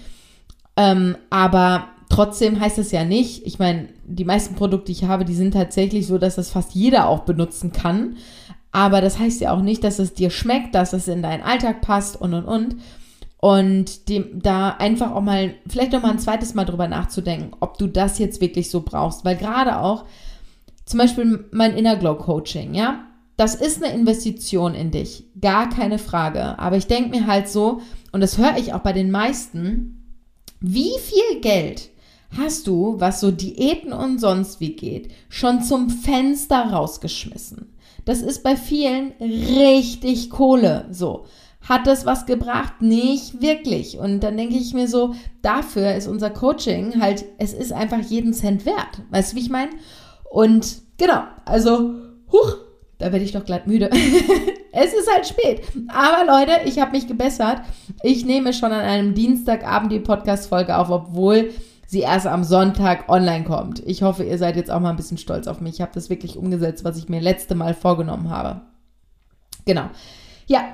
Ähm, 0.77 1.17
aber 1.31 1.89
trotzdem 2.09 2.61
heißt 2.61 2.79
es 2.79 2.93
ja 2.93 3.05
nicht, 3.05 3.47
ich 3.47 3.59
meine, 3.59 3.89
die 4.05 4.25
meisten 4.25 4.55
Produkte, 4.55 4.87
die 4.87 4.93
ich 4.93 5.05
habe, 5.05 5.25
die 5.25 5.35
sind 5.35 5.53
tatsächlich 5.53 6.07
so, 6.07 6.19
dass 6.19 6.37
das 6.37 6.51
fast 6.51 6.75
jeder 6.75 7.09
auch 7.09 7.21
benutzen 7.21 7.73
kann. 7.73 8.17
Aber 8.71 9.01
das 9.01 9.19
heißt 9.19 9.41
ja 9.41 9.53
auch 9.53 9.63
nicht, 9.63 9.85
dass 9.85 9.99
es 9.99 10.15
dir 10.15 10.31
schmeckt, 10.31 10.75
dass 10.75 10.93
es 10.93 11.09
in 11.09 11.23
deinen 11.23 11.43
Alltag 11.43 11.83
passt 11.83 12.21
und 12.21 12.35
und 12.35 12.45
und. 12.45 12.77
Und 13.39 14.09
dem, 14.09 14.41
da 14.41 14.71
einfach 14.71 15.13
auch 15.13 15.21
mal, 15.21 15.55
vielleicht 15.67 15.93
noch 15.93 16.03
mal 16.03 16.13
ein 16.13 16.21
zweites 16.21 16.55
Mal 16.55 16.65
drüber 16.65 16.87
nachzudenken, 16.87 17.57
ob 17.61 17.77
du 17.77 17.89
das 17.89 18.19
jetzt 18.19 18.41
wirklich 18.41 18.71
so 18.71 18.83
brauchst. 18.83 19.25
Weil 19.25 19.37
gerade 19.37 19.79
auch, 19.81 20.05
zum 20.85 20.99
Beispiel 20.99 21.45
mein 21.53 21.77
Inner 21.77 21.97
Glow 21.97 22.17
Coaching, 22.17 22.75
ja, 22.75 23.07
das 23.37 23.55
ist 23.55 23.83
eine 23.83 23.95
Investition 23.95 24.75
in 24.75 24.91
dich, 24.91 25.25
gar 25.41 25.69
keine 25.69 25.99
Frage. 25.99 26.59
Aber 26.59 26.77
ich 26.77 26.87
denke 26.87 27.11
mir 27.11 27.27
halt 27.27 27.49
so, 27.49 27.81
und 28.13 28.21
das 28.21 28.39
höre 28.39 28.57
ich 28.59 28.73
auch 28.73 28.81
bei 28.81 28.93
den 28.93 29.11
meisten, 29.11 30.21
wie 30.61 30.93
viel 31.01 31.41
Geld 31.41 31.91
hast 32.37 32.67
du, 32.67 32.97
was 32.99 33.21
so 33.21 33.31
Diäten 33.31 33.93
und 33.93 34.19
sonst 34.21 34.61
wie 34.61 34.75
geht, 34.75 35.13
schon 35.29 35.63
zum 35.63 35.91
Fenster 35.91 36.71
rausgeschmissen? 36.73 37.75
Das 38.05 38.21
ist 38.21 38.43
bei 38.43 38.57
vielen 38.57 39.13
richtig 39.21 40.31
Kohle, 40.31 40.87
so. 40.91 41.27
Hat 41.69 41.87
das 41.87 42.05
was 42.07 42.27
gebracht? 42.27 42.83
Nicht 42.83 43.41
wirklich. 43.41 43.97
Und 43.99 44.21
dann 44.21 44.37
denke 44.37 44.57
ich 44.57 44.75
mir 44.75 44.89
so, 44.89 45.15
dafür 45.43 45.95
ist 45.95 46.09
unser 46.09 46.31
Coaching 46.31 47.01
halt, 47.01 47.25
es 47.39 47.53
ist 47.53 47.73
einfach 47.73 48.01
jeden 48.01 48.35
Cent 48.35 48.67
wert. 48.67 49.03
Weißt 49.11 49.33
du, 49.33 49.37
wie 49.37 49.41
ich 49.43 49.51
meine? 49.51 49.71
Und 50.33 50.81
genau, 50.97 51.25
also, 51.45 51.95
huch, 52.33 52.57
Da 52.99 53.13
werde 53.13 53.25
ich 53.25 53.33
doch 53.33 53.45
glatt 53.45 53.67
müde. 53.67 53.91
es 54.73 54.95
ist 54.95 55.13
halt 55.13 55.27
spät. 55.27 55.61
Aber 55.89 56.25
Leute, 56.25 56.67
ich 56.67 56.79
habe 56.79 56.93
mich 56.93 57.07
gebessert. 57.07 57.61
Ich 58.03 58.25
nehme 58.25 58.55
schon 58.55 58.73
an 58.73 58.81
einem 58.81 59.13
Dienstagabend 59.13 59.93
die 59.93 59.99
Podcast-Folge 59.99 60.79
auf, 60.79 60.89
obwohl 60.89 61.51
sie 61.87 62.01
erst 62.01 62.27
am 62.27 62.45
Sonntag 62.45 63.11
online 63.11 63.45
kommt. 63.45 63.81
Ich 63.87 64.03
hoffe, 64.03 64.25
ihr 64.25 64.39
seid 64.39 64.57
jetzt 64.57 64.71
auch 64.71 64.81
mal 64.81 64.89
ein 64.89 64.97
bisschen 64.97 65.19
stolz 65.19 65.49
auf 65.49 65.61
mich. 65.61 65.75
Ich 65.75 65.81
habe 65.83 65.93
das 65.93 66.09
wirklich 66.09 66.39
umgesetzt, 66.39 66.83
was 66.83 66.97
ich 66.97 67.11
mir 67.11 67.21
letzte 67.21 67.55
Mal 67.55 67.75
vorgenommen 67.75 68.31
habe. 68.31 68.63
Genau. 69.67 69.91
Ja, 70.47 70.65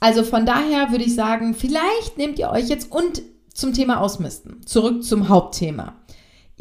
also 0.00 0.22
von 0.22 0.46
daher 0.46 0.90
würde 0.90 1.04
ich 1.04 1.14
sagen, 1.14 1.52
vielleicht 1.52 2.16
nehmt 2.16 2.38
ihr 2.38 2.48
euch 2.48 2.68
jetzt 2.68 2.90
und 2.90 3.20
zum 3.52 3.74
Thema 3.74 4.00
Ausmisten. 4.00 4.64
Zurück 4.64 5.04
zum 5.04 5.28
Hauptthema. 5.28 5.96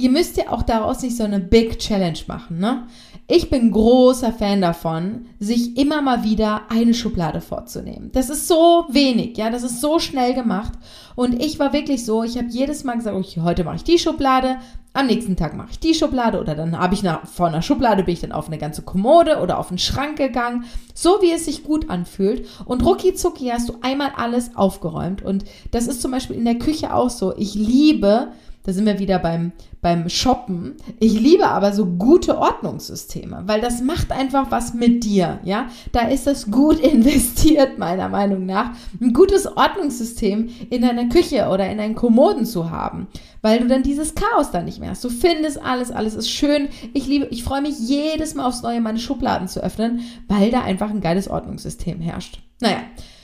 Ihr 0.01 0.09
müsst 0.09 0.35
ja 0.35 0.49
auch 0.49 0.63
daraus 0.63 1.03
nicht 1.03 1.15
so 1.15 1.23
eine 1.23 1.39
Big 1.39 1.77
Challenge 1.77 2.17
machen, 2.25 2.57
ne? 2.57 2.87
Ich 3.27 3.51
bin 3.51 3.71
großer 3.71 4.33
Fan 4.33 4.59
davon, 4.59 5.27
sich 5.39 5.77
immer 5.77 6.01
mal 6.01 6.23
wieder 6.23 6.63
eine 6.69 6.95
Schublade 6.95 7.39
vorzunehmen. 7.39 8.09
Das 8.11 8.31
ist 8.31 8.47
so 8.47 8.85
wenig, 8.89 9.37
ja, 9.37 9.51
das 9.51 9.61
ist 9.61 9.79
so 9.79 9.99
schnell 9.99 10.33
gemacht. 10.33 10.73
Und 11.15 11.39
ich 11.39 11.59
war 11.59 11.71
wirklich 11.71 12.03
so, 12.03 12.23
ich 12.23 12.35
habe 12.35 12.47
jedes 12.49 12.83
Mal 12.83 12.95
gesagt, 12.95 13.15
okay, 13.15 13.41
heute 13.41 13.63
mache 13.63 13.75
ich 13.75 13.83
die 13.83 13.99
Schublade, 13.99 14.57
am 14.93 15.05
nächsten 15.05 15.35
Tag 15.35 15.55
mache 15.55 15.69
ich 15.71 15.79
die 15.79 15.93
Schublade 15.93 16.41
oder 16.41 16.55
dann 16.55 16.77
habe 16.77 16.95
ich 16.95 17.03
nach, 17.03 17.27
vor 17.27 17.47
einer 17.47 17.61
Schublade 17.61 18.03
bin 18.03 18.13
ich 18.13 18.21
dann 18.21 18.31
auf 18.31 18.47
eine 18.47 18.57
ganze 18.57 18.81
Kommode 18.81 19.39
oder 19.39 19.59
auf 19.59 19.69
einen 19.69 19.77
Schrank 19.77 20.17
gegangen, 20.17 20.65
so 20.95 21.19
wie 21.21 21.31
es 21.31 21.45
sich 21.45 21.63
gut 21.63 21.91
anfühlt. 21.91 22.47
Und 22.65 22.83
rucki 22.83 23.13
zucki 23.13 23.49
hast 23.49 23.69
du 23.69 23.75
einmal 23.81 24.13
alles 24.17 24.55
aufgeräumt. 24.55 25.21
Und 25.21 25.45
das 25.69 25.85
ist 25.85 26.01
zum 26.01 26.09
Beispiel 26.09 26.37
in 26.37 26.45
der 26.45 26.57
Küche 26.57 26.93
auch 26.95 27.11
so. 27.11 27.37
Ich 27.37 27.53
liebe 27.53 28.31
da 28.63 28.73
sind 28.73 28.85
wir 28.85 28.99
wieder 28.99 29.17
beim, 29.19 29.51
beim 29.81 30.07
Shoppen. 30.07 30.75
Ich 30.99 31.13
liebe 31.19 31.47
aber 31.47 31.73
so 31.73 31.85
gute 31.85 32.37
Ordnungssysteme, 32.37 33.43
weil 33.45 33.59
das 33.59 33.81
macht 33.81 34.11
einfach 34.11 34.51
was 34.51 34.73
mit 34.73 35.03
dir, 35.03 35.39
ja. 35.43 35.67
Da 35.91 36.07
ist 36.07 36.27
das 36.27 36.51
gut 36.51 36.79
investiert, 36.83 37.79
meiner 37.79 38.09
Meinung 38.09 38.45
nach, 38.45 38.71
ein 38.99 39.13
gutes 39.13 39.47
Ordnungssystem 39.47 40.49
in 40.69 40.81
deiner 40.81 41.09
Küche 41.09 41.47
oder 41.49 41.69
in 41.69 41.79
deinen 41.79 41.95
Kommoden 41.95 42.45
zu 42.45 42.69
haben, 42.69 43.07
weil 43.41 43.59
du 43.59 43.67
dann 43.67 43.83
dieses 43.83 44.13
Chaos 44.13 44.51
da 44.51 44.61
nicht 44.61 44.79
mehr 44.79 44.91
hast. 44.91 45.03
Du 45.03 45.09
findest 45.09 45.61
alles, 45.61 45.91
alles 45.91 46.15
ist 46.15 46.29
schön. 46.29 46.69
Ich 46.93 47.07
liebe, 47.07 47.27
ich 47.31 47.43
freue 47.43 47.61
mich 47.61 47.79
jedes 47.79 48.35
Mal 48.35 48.45
aufs 48.45 48.61
Neue, 48.61 48.81
meine 48.81 48.99
Schubladen 48.99 49.47
zu 49.47 49.63
öffnen, 49.63 50.01
weil 50.27 50.51
da 50.51 50.61
einfach 50.61 50.89
ein 50.91 51.01
geiles 51.01 51.27
Ordnungssystem 51.27 51.99
herrscht. 51.99 52.39
Naja, 52.59 52.83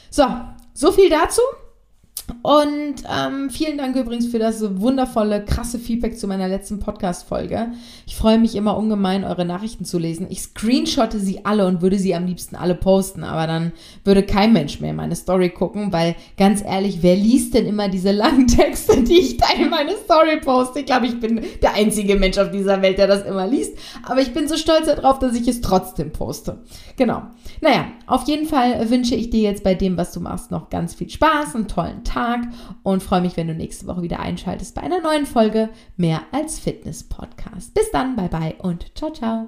so, 0.09 0.23
so 0.73 0.91
viel 0.91 1.09
dazu. 1.09 1.41
Und 2.43 2.95
ähm, 3.09 3.49
vielen 3.49 3.77
Dank 3.77 3.95
übrigens 3.95 4.27
für 4.27 4.39
das 4.39 4.63
wundervolle, 4.79 5.43
krasse 5.43 5.79
Feedback 5.79 6.17
zu 6.17 6.27
meiner 6.27 6.47
letzten 6.47 6.79
Podcast-Folge. 6.79 7.71
Ich 8.05 8.15
freue 8.15 8.37
mich 8.37 8.55
immer 8.55 8.77
ungemein, 8.77 9.23
eure 9.23 9.43
Nachrichten 9.43 9.85
zu 9.85 9.97
lesen. 9.97 10.27
Ich 10.29 10.41
screenshotte 10.41 11.19
sie 11.19 11.45
alle 11.45 11.65
und 11.65 11.81
würde 11.81 11.97
sie 11.97 12.15
am 12.15 12.25
liebsten 12.25 12.55
alle 12.55 12.75
posten, 12.75 13.23
aber 13.23 13.47
dann 13.47 13.71
würde 14.03 14.23
kein 14.23 14.53
Mensch 14.53 14.79
mehr 14.79 14.93
meine 14.93 15.15
Story 15.15 15.49
gucken, 15.49 15.91
weil 15.91 16.15
ganz 16.37 16.63
ehrlich, 16.63 16.99
wer 17.01 17.15
liest 17.15 17.53
denn 17.53 17.65
immer 17.65 17.89
diese 17.89 18.11
langen 18.11 18.47
Texte, 18.47 19.01
die 19.03 19.19
ich 19.19 19.37
da 19.37 19.47
in 19.59 19.69
meine 19.69 19.95
Story 19.97 20.39
poste? 20.39 20.79
Ich 20.79 20.85
glaube, 20.85 21.07
ich 21.07 21.19
bin 21.19 21.41
der 21.61 21.73
einzige 21.73 22.15
Mensch 22.15 22.37
auf 22.37 22.51
dieser 22.51 22.81
Welt, 22.81 22.97
der 22.97 23.07
das 23.07 23.25
immer 23.25 23.47
liest. 23.47 23.77
Aber 24.03 24.21
ich 24.21 24.33
bin 24.33 24.47
so 24.47 24.57
stolz 24.57 24.85
darauf, 24.85 25.19
dass 25.19 25.35
ich 25.35 25.47
es 25.47 25.61
trotzdem 25.61 26.11
poste. 26.11 26.59
Genau. 26.97 27.23
Naja, 27.61 27.87
auf 28.05 28.27
jeden 28.27 28.45
Fall 28.45 28.89
wünsche 28.89 29.15
ich 29.15 29.29
dir 29.29 29.41
jetzt 29.41 29.63
bei 29.63 29.73
dem, 29.73 29.97
was 29.97 30.11
du 30.11 30.19
machst, 30.19 30.51
noch 30.51 30.69
ganz 30.69 30.93
viel 30.93 31.09
Spaß, 31.09 31.55
einen 31.55 31.67
tollen 31.67 32.03
Tag 32.03 32.26
Tag 32.27 32.41
und 32.83 33.01
freue 33.01 33.21
mich, 33.21 33.37
wenn 33.37 33.47
du 33.47 33.53
nächste 33.53 33.87
Woche 33.87 34.01
wieder 34.01 34.19
einschaltest 34.19 34.75
bei 34.75 34.81
einer 34.81 35.01
neuen 35.01 35.25
Folge 35.25 35.69
Mehr 35.95 36.21
als 36.31 36.59
Fitness 36.59 37.03
Podcast. 37.03 37.73
Bis 37.73 37.89
dann, 37.91 38.15
bye 38.15 38.29
bye 38.29 38.55
und 38.59 38.95
ciao, 38.97 39.11
ciao. 39.11 39.47